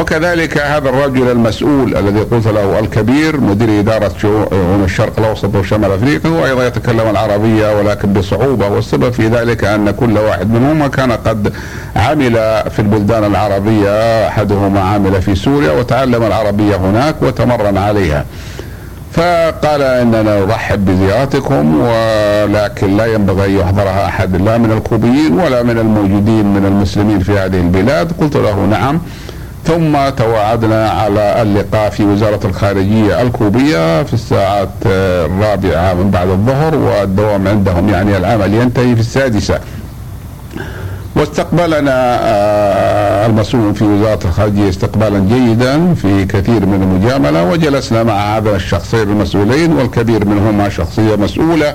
وكذلك 0.00 0.58
هذا 0.58 0.88
الرجل 0.88 1.30
المسؤول 1.30 1.96
الذي 1.96 2.20
قلت 2.20 2.46
له 2.46 2.78
الكبير 2.78 3.40
مدير 3.40 3.80
إدارة 3.80 4.12
شؤون 4.22 4.84
الشرق 4.84 5.18
الأوسط 5.18 5.54
وشمال 5.54 5.92
أفريقيا 5.92 6.30
هو 6.30 6.46
أيضا 6.46 6.66
يتكلم 6.66 7.10
العربية 7.10 7.78
ولكن 7.78 8.12
بصعوبة. 8.12 8.68
والسبب 8.68 9.12
في 9.12 9.28
ذلك 9.28 9.64
أن 9.64 9.90
كل 9.90 10.18
واحد 10.18 10.50
منهما 10.50 10.88
كان 10.88 11.12
قد 11.12 11.52
عمل 11.96 12.32
في 12.70 12.78
البلدان 12.78 13.24
العربية 13.24 14.28
أحدهما 14.28 14.80
عمل 14.80 15.22
في 15.22 15.34
سوريا 15.34 15.72
وتعلم 15.72 16.22
العربية 16.22 16.76
هناك 16.76 17.14
وتمرن 17.22 17.76
عليها. 17.78 18.24
فقال 19.12 19.82
إننا 19.82 20.40
نرحب 20.40 20.84
بزيارتكم 20.84 21.80
ولكن 21.80 22.96
لا 22.96 23.06
ينبغي 23.06 23.46
أن 23.46 23.60
يحضرها 23.60 24.06
أحد 24.06 24.36
لا 24.36 24.58
من 24.58 24.72
الكوبيين 24.72 25.38
ولا 25.40 25.62
من 25.62 25.78
الموجودين 25.78 26.46
من 26.46 26.66
المسلمين 26.66 27.20
في 27.20 27.32
هذه 27.32 27.60
البلاد. 27.60 28.12
قلت 28.20 28.36
له 28.36 28.66
نعم. 28.70 29.00
ثم 29.64 30.08
تواعدنا 30.16 30.90
على 30.90 31.42
اللقاء 31.42 31.90
في 31.90 32.04
وزارة 32.04 32.40
الخارجية 32.46 33.22
الكوبية 33.22 34.02
في 34.02 34.14
الساعات 34.14 34.68
الرابعة 34.86 35.94
من 35.94 36.10
بعد 36.10 36.28
الظهر 36.28 36.74
والدوام 36.74 37.48
عندهم 37.48 37.88
يعني 37.88 38.16
العمل 38.16 38.54
ينتهي 38.54 38.94
في 38.94 39.00
السادسة. 39.00 39.58
واستقبلنا 41.16 42.18
آه، 42.22 43.26
المسؤول 43.26 43.74
في 43.74 43.84
وزارة 43.84 44.24
الخارجية 44.24 44.68
استقبالا 44.68 45.18
جيدا 45.18 45.94
في 45.94 46.24
كثير 46.24 46.66
من 46.66 46.82
المجاملة 46.82 47.50
وجلسنا 47.50 48.02
مع 48.02 48.36
هذا 48.36 48.56
الشخصين 48.56 49.00
المسؤولين 49.02 49.72
والكبير 49.72 50.24
منهما 50.24 50.68
شخصية 50.68 51.16
مسؤولة. 51.16 51.74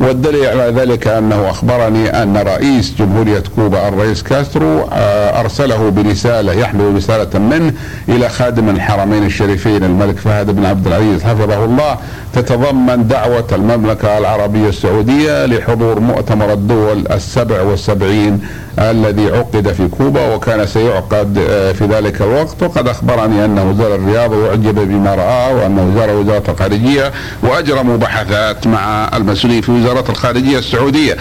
والدليل 0.00 0.46
على 0.46 0.72
ذلك 0.80 1.06
أنه 1.06 1.50
أخبرني 1.50 2.22
أن 2.22 2.36
رئيس 2.36 2.94
جمهورية 2.98 3.42
كوبا 3.56 3.88
الرئيس 3.88 4.22
كاسترو 4.22 4.80
آه، 4.92 5.40
أرسله 5.40 5.90
برسالة 5.90 6.52
يحمل 6.52 6.94
رسالة 6.94 7.38
منه 7.38 7.72
إلى 8.08 8.28
خادم 8.28 8.68
الحرمين 8.68 9.22
الشريفين 9.26 9.84
الملك 9.84 10.18
فهد 10.18 10.50
بن 10.50 10.66
عبد 10.66 10.86
العزيز 10.86 11.22
حفظه 11.24 11.64
الله 11.64 11.96
تتضمن 12.34 13.08
دعوة 13.08 13.46
المملكة 13.52 14.18
العربية 14.18 14.68
السعودية 14.68 15.46
لحضور 15.46 16.00
مؤتمر 16.00 16.52
الدول 16.52 17.04
السبع 17.12 17.60
والسبعين 17.62 18.40
الذي 18.78 19.26
عقد 19.26 19.72
في 19.72 19.88
كوبا 19.88 20.34
وكان 20.34 20.66
سيعقد 20.66 21.38
آه، 21.50 21.72
في 21.72 21.84
ذلك 21.84 22.22
الوقت 22.22 22.62
وقد 22.62 22.88
أخبرني 22.88 23.44
انه 23.44 23.74
زار 23.78 23.94
الرياض 23.94 24.32
واعجب 24.32 24.74
بما 24.74 25.14
راه 25.14 25.54
وانه 25.54 25.94
زار 25.94 26.10
وزارة 26.16 26.50
الخارجية 26.50 27.12
واجرى 27.42 27.82
مباحثات 27.82 28.66
مع 28.66 29.10
المسؤولين 29.16 29.60
في 29.62 29.72
وزارة 29.72 30.10
الخارجية 30.10 30.58
السعودية. 30.58 31.16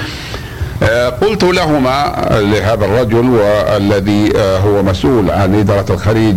آه، 0.84 1.10
قلت 1.10 1.44
لهما 1.44 2.28
لهذا 2.32 2.86
الرجل 2.86 3.30
والذي 3.30 4.34
آه، 4.38 4.58
هو 4.58 4.84
مسؤول 4.84 5.32
عن 5.32 5.56
إدارة 5.56 5.86
الخليج 5.94 6.36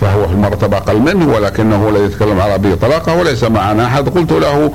فهو 0.00 0.26
في 0.28 0.32
المرتبة 0.32 0.76
أقل 0.76 0.98
منه 0.98 1.34
ولكنه 1.34 1.90
لا 1.90 2.04
يتكلم 2.04 2.40
عربية 2.40 2.74
طلاقة 2.74 3.14
وليس 3.14 3.44
معنا 3.44 3.86
أحد. 3.86 4.08
قلت 4.08 4.32
له 4.32 4.72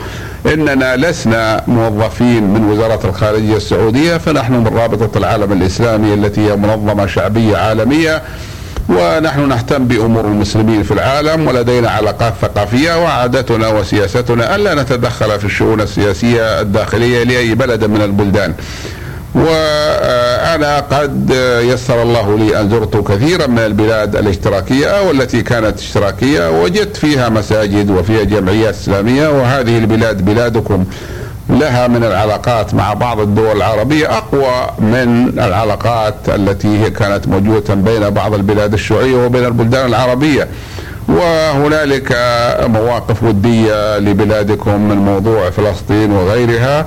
إننا 0.53 0.95
لسنا 0.95 1.63
موظفين 1.67 2.43
من 2.43 2.69
وزارة 2.71 2.99
الخارجية 3.07 3.57
السعودية 3.57 4.17
فنحن 4.17 4.53
من 4.53 4.67
رابطة 4.67 5.17
العالم 5.17 5.51
الإسلامي 5.51 6.13
التي 6.13 6.49
هي 6.51 6.55
منظمة 6.55 7.05
شعبية 7.05 7.57
عالمية. 7.57 8.21
ونحن 8.89 9.49
نهتم 9.49 9.87
بأمور 9.87 10.25
المسلمين 10.25 10.83
في 10.83 10.91
العالم 10.91 11.47
ولدينا 11.47 11.89
علاقات 11.89 12.33
ثقافية 12.41 13.03
وعادتنا 13.03 13.67
وسياستنا 13.67 14.55
ألا 14.55 14.73
نتدخل 14.83 15.39
في 15.39 15.45
الشؤون 15.45 15.81
السياسية 15.81 16.61
الداخلية 16.61 17.23
لأي 17.23 17.55
بلد 17.55 17.83
من 17.85 18.01
البلدان. 18.01 18.53
وأنا 19.35 20.79
قد 20.79 21.29
يسر 21.63 22.01
الله 22.01 22.37
لي 22.37 22.59
أن 22.59 22.69
زرت 22.69 23.07
كثيرا 23.07 23.47
من 23.47 23.59
البلاد 23.59 24.15
الاشتراكية 24.15 25.01
والتي 25.07 25.41
كانت 25.41 25.79
اشتراكية 25.79 26.61
وجدت 26.61 26.97
فيها 26.97 27.29
مساجد 27.29 27.89
وفيها 27.89 28.23
جمعيات 28.23 28.73
إسلامية 28.73 29.27
وهذه 29.27 29.77
البلاد 29.77 30.25
بلادكم 30.25 30.85
لها 31.49 31.87
من 31.87 32.03
العلاقات 32.03 32.73
مع 32.73 32.93
بعض 32.93 33.19
الدول 33.19 33.57
العربية 33.57 34.17
أقوى 34.17 34.67
من 34.79 35.29
العلاقات 35.39 36.15
التي 36.27 36.83
هي 36.83 36.89
كانت 36.89 37.27
موجودة 37.27 37.73
بين 37.73 38.09
بعض 38.09 38.33
البلاد 38.33 38.73
الشيوعية 38.73 39.25
وبين 39.25 39.45
البلدان 39.45 39.85
العربية. 39.85 40.47
وهنالك 41.07 42.17
مواقف 42.67 43.23
ودية 43.23 43.97
لبلادكم 43.99 44.81
من 44.89 44.97
موضوع 44.97 45.49
فلسطين 45.49 46.11
وغيرها 46.11 46.85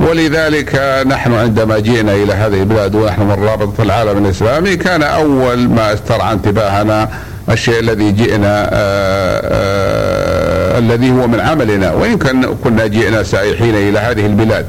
ولذلك 0.00 1.02
نحن 1.06 1.32
عندما 1.34 1.78
جئنا 1.78 2.12
إلى 2.14 2.32
هذه 2.32 2.60
البلاد 2.60 2.94
ونحن 2.94 3.22
من 3.22 3.44
رابطة 3.48 3.82
العالم 3.82 4.24
الإسلامي 4.24 4.76
كان 4.76 5.02
أول 5.02 5.68
ما 5.68 5.92
استرعى 5.92 6.32
انتباهنا 6.32 7.08
الشيء 7.50 7.78
الذي 7.78 8.12
جئنا 8.12 8.68
آه، 8.72 9.40
آه، 9.44 10.78
الذي 10.78 11.10
هو 11.10 11.26
من 11.26 11.40
عملنا. 11.40 12.16
كان 12.16 12.56
كنا 12.64 12.86
جئنا 12.86 13.22
سائحين 13.22 13.74
إلى 13.74 13.98
هذه 13.98 14.26
البلاد 14.26 14.66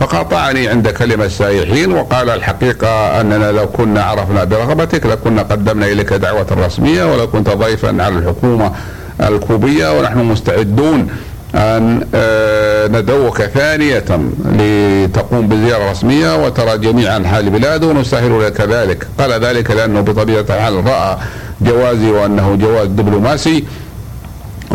فقاطعني 0.00 0.68
عند 0.68 0.88
كلمة 0.88 1.28
سائحين 1.28 1.92
وقال 1.92 2.30
الحقيقة 2.30 3.20
أننا 3.20 3.52
لو 3.52 3.66
كنا 3.66 4.02
عرفنا 4.02 4.44
برغبتك 4.44 5.06
لكنا 5.06 5.42
قدمنا 5.42 5.86
إليك 5.86 6.12
دعوة 6.12 6.46
رسمية 6.66 7.12
ولو 7.12 7.26
كنت 7.26 7.50
ضيفا 7.50 7.88
على 7.88 8.18
الحكومة 8.18 8.72
الكوبية 9.20 9.98
ونحن 9.98 10.18
مستعدون 10.18 11.08
أن 11.54 12.06
آه، 12.14 12.86
ندعوك 12.88 13.42
ثانية 13.42 14.04
لتقوم 14.44 15.48
بزيارة 15.48 15.90
رسمية 15.90 16.44
وترى 16.44 16.78
جميع 16.78 17.16
أنحاء 17.16 17.40
البلاد 17.40 17.84
ونسهل 17.84 18.46
لك 18.46 18.60
ذلك. 18.60 19.06
قال 19.18 19.44
ذلك 19.44 19.70
لأنه 19.70 20.00
بطبيعة 20.00 20.40
الحال 20.40 20.86
رأى 20.86 21.16
جوازي 21.60 22.10
وأنه 22.10 22.54
جواز 22.54 22.88
دبلوماسي. 22.88 23.64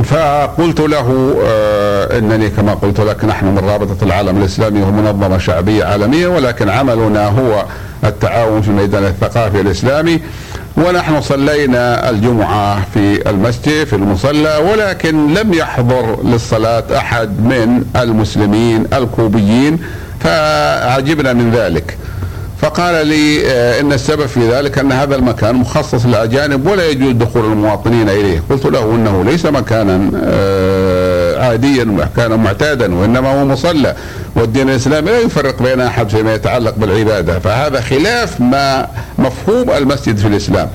فقلت 0.03 0.79
له 0.79 1.35
آه 1.45 2.17
إنني 2.17 2.49
كما 2.49 2.73
قلت 2.73 2.99
لك 2.99 3.25
نحن 3.25 3.45
من 3.45 3.57
رابطة 3.57 4.03
العالم 4.03 4.37
الإسلامي 4.37 4.81
ومنظمة 4.81 5.37
شعبية 5.37 5.85
عالمية 5.85 6.27
ولكن 6.27 6.69
عملنا 6.69 7.27
هو 7.27 7.65
التعاون 8.05 8.61
في 8.61 8.67
الميدان 8.67 9.03
الثقافي 9.03 9.61
الإسلامي. 9.61 10.19
ونحن 10.77 11.21
صلينا 11.21 12.09
الجمعة 12.09 12.85
في 12.93 13.29
المسجد 13.29 13.83
في 13.83 13.93
المصلى 13.95 14.57
ولكن 14.71 15.33
لم 15.33 15.53
يحضر 15.53 16.23
للصلاة 16.23 16.83
أحد 16.97 17.39
من 17.39 17.85
المسلمين 17.95 18.85
الكوبيين 18.93 19.79
فعجبنا 20.19 21.33
من 21.33 21.51
ذلك. 21.51 21.97
فقال 22.61 23.07
لي 23.07 23.47
آه، 23.47 23.79
إن 23.79 23.93
السبب 23.93 24.25
في 24.25 24.49
ذلك 24.51 24.77
أن 24.77 24.91
هذا 24.91 25.15
المكان 25.15 25.55
مخصص 25.55 26.05
للأجانب 26.05 26.67
ولا 26.67 26.89
يجوز 26.89 27.11
دخول 27.13 27.45
المواطنين 27.45 28.09
إليه، 28.09 28.43
قلت 28.49 28.65
له 28.65 28.95
إنه 28.95 29.23
ليس 29.23 29.45
مكانا 29.45 30.11
آه، 30.23 31.24
عاديا 31.35 31.83
مكانا 31.83 32.35
معتادا 32.35 32.95
وإنما 32.95 33.29
هو 33.29 33.45
مصلى 33.45 33.95
والدين 34.35 34.69
الإسلامي 34.69 35.11
لا 35.11 35.19
يفرق 35.19 35.63
بين 35.63 35.81
أحد 35.81 36.09
فيما 36.09 36.33
يتعلق 36.33 36.75
بالعبادة، 36.77 37.39
فهذا 37.39 37.81
خلاف 37.81 38.41
ما 38.41 38.87
مفهوم 39.17 39.71
المسجد 39.71 40.17
في 40.17 40.27
الإسلام. 40.27 40.69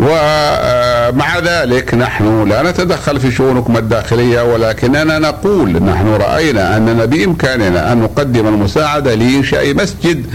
ومع 0.00 1.38
ذلك 1.38 1.94
نحن 1.94 2.48
لا 2.48 2.62
نتدخل 2.70 3.20
في 3.20 3.30
شؤونكم 3.30 3.76
الداخلية 3.76 4.42
ولكننا 4.52 5.18
نقول 5.18 5.82
نحن 5.82 6.08
رأينا 6.08 6.76
أننا 6.76 7.04
بإمكاننا 7.04 7.92
أن 7.92 7.98
نقدم 7.98 8.46
المساعدة 8.48 9.14
لإنشاء 9.14 9.74
مسجد 9.74 10.26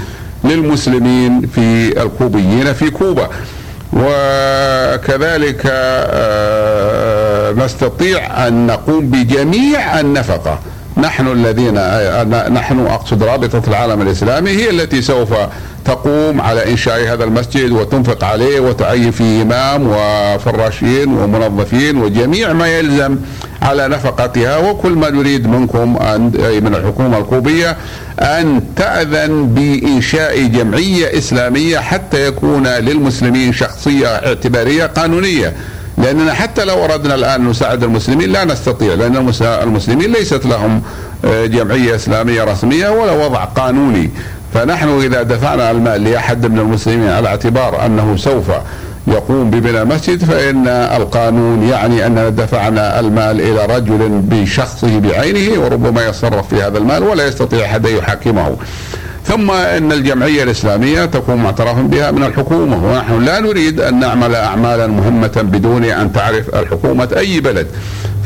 للمسلمين 0.43 1.41
في 1.55 2.01
الكوبيين 2.01 2.73
في 2.73 2.89
كوبا 2.89 3.29
وكذلك 3.93 5.61
آه، 5.65 7.32
نستطيع 7.57 8.47
أن 8.47 8.67
نقوم 8.67 9.09
بجميع 9.09 9.99
النفقة. 9.99 10.59
نحن 10.97 11.27
الذين 11.27 11.73
نحن 12.53 12.79
أقصد 12.79 13.23
رابطة 13.23 13.61
العالم 13.67 14.01
الإسلامي 14.01 14.49
هي 14.51 14.69
التي 14.69 15.01
سوف 15.01 15.33
تقوم 15.85 16.41
على 16.41 16.71
إنشاء 16.71 17.13
هذا 17.13 17.23
المسجد 17.23 17.71
وتنفق 17.71 18.23
عليه 18.23 18.59
وتعين 18.59 19.11
فيه 19.11 19.41
إمام 19.41 19.87
وفراشين 19.87 21.13
ومنظفين 21.13 21.97
وجميع 21.97 22.53
ما 22.53 22.67
يلزم 22.67 23.17
على 23.61 23.87
نفقتها. 23.87 24.57
وكل 24.57 24.91
ما 24.91 25.09
نريد 25.09 25.47
منكم 25.47 25.97
أن 25.97 26.31
من 26.63 26.75
الحكومة 26.75 27.17
الكوبية 27.17 27.77
أن 28.19 28.63
تأذن 28.75 29.45
بإنشاء 29.47 30.43
جمعية 30.43 31.17
إسلامية 31.17 31.79
حتى 31.79 32.27
يكون 32.27 32.67
للمسلمين 32.67 33.53
شخصية 33.53 34.07
اعتبارية 34.07 34.85
قانونية. 34.85 35.53
لأننا 35.97 36.33
حتى 36.33 36.65
لو 36.65 36.85
أردنا 36.85 37.15
الآن 37.15 37.49
نساعد 37.49 37.83
المسلمين 37.83 38.29
لا 38.29 38.45
نستطيع 38.45 38.93
لأن 38.93 39.31
المسلمين 39.43 40.11
ليست 40.11 40.45
لهم 40.45 40.81
آه، 41.25 41.45
جمعية 41.45 41.95
إسلامية 41.95 42.43
رسمية 42.43 42.89
ولا 42.89 43.11
وضع 43.11 43.43
قانوني. 43.43 44.09
فنحن 44.53 45.01
إذا 45.01 45.23
دفعنا 45.23 45.71
المال 45.71 46.03
لأحد 46.03 46.45
من 46.45 46.59
المسلمين 46.59 47.09
على 47.09 47.27
اعتبار 47.27 47.85
أنه 47.85 48.17
سوف 48.17 48.45
يقوم 49.07 49.49
ببناء 49.49 49.85
مسجد 49.85 50.23
فإن 50.23 50.67
القانون 50.67 51.63
يعني 51.63 52.05
أننا 52.05 52.29
دفعنا 52.29 52.99
المال 52.99 53.41
إلى 53.41 53.65
رجل 53.65 54.09
بشخصه 54.09 54.99
بعينه 54.99 55.61
وربما 55.61 56.07
يتصرف 56.07 56.47
في 56.47 56.61
هذا 56.63 56.77
المال 56.77 57.03
ولا 57.03 57.27
يستطيع 57.27 57.65
أحد 57.65 57.85
يحاكمه. 57.85 58.55
ثم 59.25 59.51
إن 59.51 59.91
الجمعية 59.91 60.43
الإسلامية 60.43 61.05
تكون 61.05 61.35
معترفا 61.35 61.81
بها 61.81 62.11
من 62.11 62.23
الحكومة 62.23 62.85
ونحن 62.85 63.23
لا 63.23 63.39
نريد 63.39 63.81
أن 63.81 63.99
نعمل 63.99 64.35
اعمالا 64.35 64.87
مهمة 64.87 65.41
بدون 65.43 65.83
أن 65.83 66.13
تعرف 66.13 66.55
الحكومة 66.55 67.09
أي 67.17 67.39
بلد. 67.39 67.67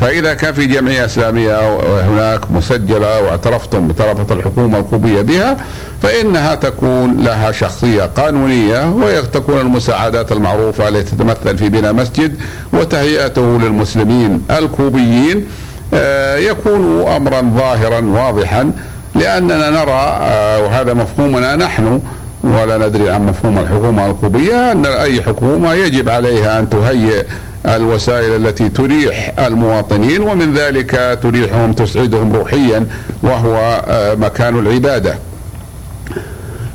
فإذا 0.01 0.33
كان 0.33 0.53
في 0.53 0.65
جمعية 0.65 1.05
إسلامية 1.05 1.77
هناك 2.01 2.51
مسجلة 2.51 3.21
واعترفتم 3.21 3.87
بطرفة 3.87 4.33
الحكومة 4.35 4.79
الكوبيه 4.79 5.21
بها 5.21 5.57
فإنها 6.01 6.55
تكون 6.55 7.17
لها 7.23 7.51
شخصية 7.51 8.03
قانونية 8.03 8.89
وتكون 8.89 9.59
المساعدات 9.61 10.31
المعروفة 10.31 10.87
التي 10.87 11.15
تتمثل 11.15 11.57
في 11.57 11.69
بناء 11.69 11.93
مسجد 11.93 12.35
وتهيئته 12.73 13.59
للمسلمين 13.59 14.41
الكوبيين 14.51 15.45
آه، 15.93 16.37
يكون 16.37 17.07
امرا 17.07 17.41
ظاهرا 17.41 17.99
واضحا. 18.05 18.71
لأننا 19.17 19.69
نرى 19.69 20.17
آه، 20.21 20.59
وهذا 20.59 20.93
مفهومنا 20.93 21.55
نحن 21.55 22.01
ولا 22.43 22.77
ندري 22.87 23.09
عن 23.09 23.25
مفهوم 23.25 23.57
الحكومة 23.57 24.11
الكوبية 24.11 24.71
أن 24.71 24.85
أي 24.85 25.21
حكومة 25.21 25.73
يجب 25.73 26.09
عليها 26.09 26.59
أن 26.59 26.69
تهيئ 26.69 27.23
الوسائل 27.65 28.47
التي 28.47 28.69
تريح 28.69 29.33
المواطنين 29.39 30.21
ومن 30.21 30.53
ذلك 30.53 31.19
تريحهم 31.23 31.73
تسعدهم 31.73 32.33
روحيا 32.33 32.85
وهو 33.23 33.81
آه، 33.87 34.15
مكان 34.15 34.59
العبادة. 34.59 35.15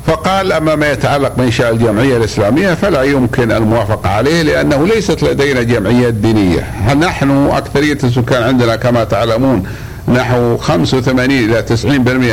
فقال 0.07 0.51
أما 0.51 0.75
ما 0.75 0.91
يتعلق 0.91 1.35
بإنشاء 1.35 1.71
الجمعية 1.71 2.17
الإسلامية 2.17 2.73
فلا 2.73 3.03
يمكن 3.03 3.51
الموافقة 3.51 4.09
عليه 4.09 4.41
لأنه 4.41 4.87
ليست 4.87 5.23
لدينا 5.23 5.63
جمعيات 5.63 6.13
دينية، 6.13 6.93
نحن 6.93 7.47
أكثرية 7.51 7.97
السكان 8.03 8.43
عندنا 8.43 8.75
كما 8.75 9.03
تعلمون 9.03 9.63
نحو 10.07 10.57
85 10.57 11.31
إلى 11.31 11.63
90% 11.63 11.85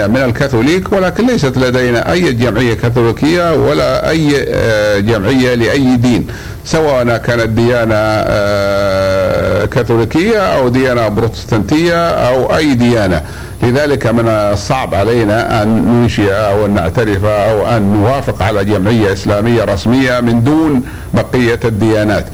من 0.08 0.16
الكاثوليك 0.16 0.92
ولكن 0.92 1.26
ليست 1.26 1.58
لدينا 1.58 2.12
أي 2.12 2.32
جمعية 2.32 2.74
كاثوليكية 2.74 3.54
ولا 3.54 4.10
أي 4.10 4.44
آه، 4.48 4.98
جمعية 4.98 5.54
لأي 5.54 5.96
دين 5.96 6.26
سواء 6.64 7.16
كانت 7.16 7.48
ديانة 7.48 7.94
آه، 7.96 9.64
كاثوليكية 9.64 10.38
أو 10.38 10.68
ديانة 10.68 11.08
بروتستانتية 11.08 12.08
أو 12.08 12.56
أي 12.56 12.74
ديانة. 12.74 13.22
لذلك 13.62 14.06
من 14.06 14.28
الصعب 14.28 14.94
علينا 14.94 15.62
أن 15.62 15.68
ننشئ 15.68 16.32
أو 16.32 16.66
أن 16.66 16.74
نعترف 16.74 17.24
أو 17.24 17.66
أن 17.76 17.82
نوافق 17.82 18.42
على 18.42 18.64
جمعية 18.64 19.12
إسلامية 19.12 19.64
رسمية 19.64 20.20
من 20.20 20.44
دون 20.44 20.82
بقية 21.14 21.60
الديانات. 21.64 22.26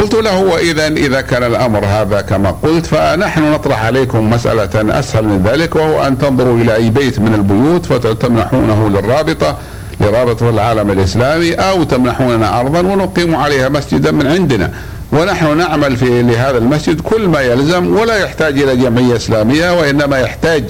قلت 0.00 0.14
له 0.14 0.40
وإذا 0.40 0.86
إذا 0.86 1.20
كان 1.20 1.44
الأمر 1.44 1.84
هذا 1.84 2.20
كما 2.20 2.50
قلت 2.50 2.86
فنحن 2.86 3.52
نطرح 3.52 3.84
عليكم 3.84 4.30
مسألة 4.30 4.98
أسهل 4.98 5.24
من 5.24 5.42
ذلك 5.42 5.76
وهو 5.76 6.06
أن 6.06 6.18
تنظروا 6.18 6.58
إلى 6.58 6.74
أي 6.74 6.90
بيت 6.90 7.18
من 7.18 7.34
البيوت 7.34 7.86
فتمنحونه 7.86 8.88
للرابطة 8.88 9.58
لرابطة 10.00 10.50
العالم 10.50 10.90
الإسلامي 10.90 11.54
أو 11.54 11.82
تمنحوننا 11.82 12.60
أرضا 12.60 12.80
ونقيم 12.80 13.36
عليها 13.36 13.68
مسجدا 13.68 14.10
من 14.10 14.26
عندنا. 14.26 14.72
ونحن 15.12 15.56
نعمل 15.56 15.96
في 15.96 16.22
لهذا 16.22 16.58
المسجد 16.58 17.00
كل 17.00 17.28
ما 17.28 17.40
يلزم 17.40 17.96
ولا 17.96 18.16
يحتاج 18.16 18.62
إلى 18.62 18.76
جمعية 18.76 19.16
إسلامية 19.16 19.80
وإنما 19.80 20.18
يحتاج 20.18 20.64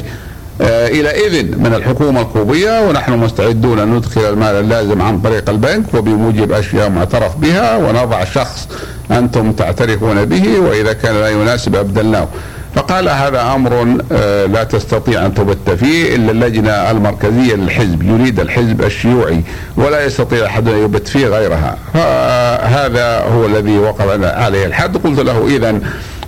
آه، 0.62 0.88
إلى 0.88 1.26
إذن 1.26 1.62
من 1.62 1.74
الحكومة 1.74 2.20
الكوبيه 2.20 2.88
ونحن 2.88 3.12
مستعدون 3.12 3.78
أن 3.78 3.94
ندخل 3.94 4.20
المال 4.20 4.54
اللازم 4.54 5.02
عن 5.02 5.20
طريق 5.20 5.50
البنك 5.50 5.94
وبموجب 5.94 6.52
أشياء 6.52 6.90
معترف 6.90 7.36
بها 7.36 7.76
ونضع 7.76 8.24
شخص 8.24 8.68
أنتم 9.10 9.52
تعترفون 9.52 10.24
به 10.24 10.60
وإذا 10.60 10.92
كان 10.92 11.14
لا 11.14 11.28
يناسب 11.28 11.76
أبدلناه. 11.76 12.28
فقال 12.74 13.08
هذا 13.08 13.42
أمر 13.54 13.98
آه، 14.12 14.46
لا 14.46 14.64
تستطيع 14.64 15.26
أن 15.26 15.34
تبت 15.34 15.70
فيه 15.70 16.16
إلا 16.16 16.30
اللجنة 16.30 16.70
المركزية 16.70 17.54
للحزب 17.54 18.02
يريد 18.02 18.40
الحزب 18.40 18.82
الشيوعي 18.84 19.42
ولا 19.76 20.04
يستطيع 20.04 20.46
أحد 20.46 20.68
أن 20.68 20.84
يبت 20.84 21.08
فيه 21.08 21.26
غيرها 21.26 21.76
فهذا 21.94 23.18
هو 23.18 23.46
الذي 23.46 23.78
وقع 23.78 24.04
عليه 24.22 24.66
الحد 24.66 24.96
قلت 24.96 25.20
له 25.20 25.46
اذا 25.46 25.80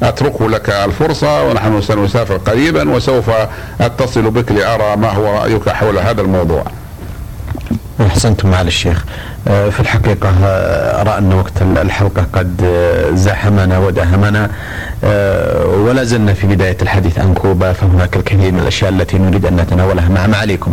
اتركه 0.03 0.51
لك 0.51 0.71
الفرصة 0.71 1.45
ونحن 1.45 1.81
سنسافر 1.81 2.37
قريبا 2.37 2.91
وسوف 2.91 3.31
أتصل 3.81 4.31
بك 4.31 4.53
لأرى 4.53 4.97
ما 4.97 5.11
هو 5.11 5.39
رأيك 5.39 5.69
حول 5.69 5.99
هذا 5.99 6.21
الموضوع. 6.21 6.65
أحسنتم 8.01 8.51
معالي 8.51 8.69
الشيخ. 8.69 9.05
آه، 9.49 9.69
في 9.69 9.81
الحقيقة 9.81 10.29
آه، 10.45 11.01
أرى 11.01 11.19
أن 11.19 11.33
وقت 11.33 11.63
الحلقة 11.63 12.27
قد 12.33 12.61
آه، 12.65 13.11
زاحمنا 13.15 13.79
وداهمنا 13.79 14.51
ولا 15.87 16.05
زلنا 16.05 16.35
في 16.35 16.47
بداية 16.47 16.77
الحديث 16.83 17.19
عن 17.19 17.35
كوبا 17.35 17.73
فهناك 17.73 18.17
الكثير 18.17 18.53
من 18.53 18.59
الأشياء 18.61 18.91
التي 18.91 19.19
نريد 19.19 19.47
أن 19.47 19.57
نتناولها. 19.57 20.09
مع 20.09 20.27
معاليكم. 20.27 20.73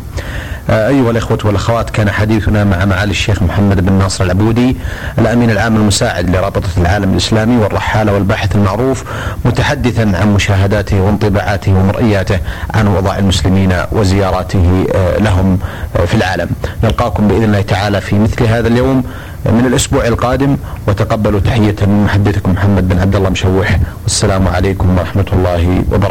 أيها 0.69 1.11
الإخوة 1.11 1.39
والأخوات 1.43 1.89
كان 1.89 2.09
حديثنا 2.09 2.63
مع 2.63 2.85
معالي 2.85 3.11
الشيخ 3.11 3.43
محمد 3.43 3.85
بن 3.85 3.93
ناصر 3.93 4.23
العبودي 4.23 4.77
الأمين 5.19 5.49
العام 5.51 5.75
المساعد 5.75 6.35
لرابطة 6.35 6.69
العالم 6.77 7.11
الإسلامي 7.11 7.57
والرحالة 7.57 8.13
والباحث 8.13 8.55
المعروف 8.55 9.03
متحدثا 9.45 10.01
عن 10.01 10.33
مشاهداته 10.33 11.01
وانطباعاته 11.01 11.73
ومرئياته 11.73 12.39
عن 12.73 12.87
وضع 12.87 13.17
المسلمين 13.17 13.73
وزياراته 13.91 14.87
لهم 15.19 15.59
في 16.05 16.15
العالم. 16.15 16.49
نلقاكم 16.83 17.27
بإذن 17.27 17.43
الله 17.43 17.61
تعالى 17.61 18.01
في 18.01 18.19
مثل 18.19 18.43
هذا 18.43 18.67
اليوم 18.67 19.03
من 19.45 19.65
الأسبوع 19.65 20.07
القادم 20.07 20.57
وتقبلوا 20.87 21.39
تحية 21.39 21.75
من 21.81 22.03
محدثكم 22.05 22.51
محمد 22.51 22.89
بن 22.89 22.99
عبد 22.99 23.15
الله 23.15 23.29
مشوح. 23.29 23.79
والسلام 24.03 24.47
عليكم 24.47 24.97
ورحمة 24.97 25.25
الله 25.33 25.83
وبركاته. 25.91 26.07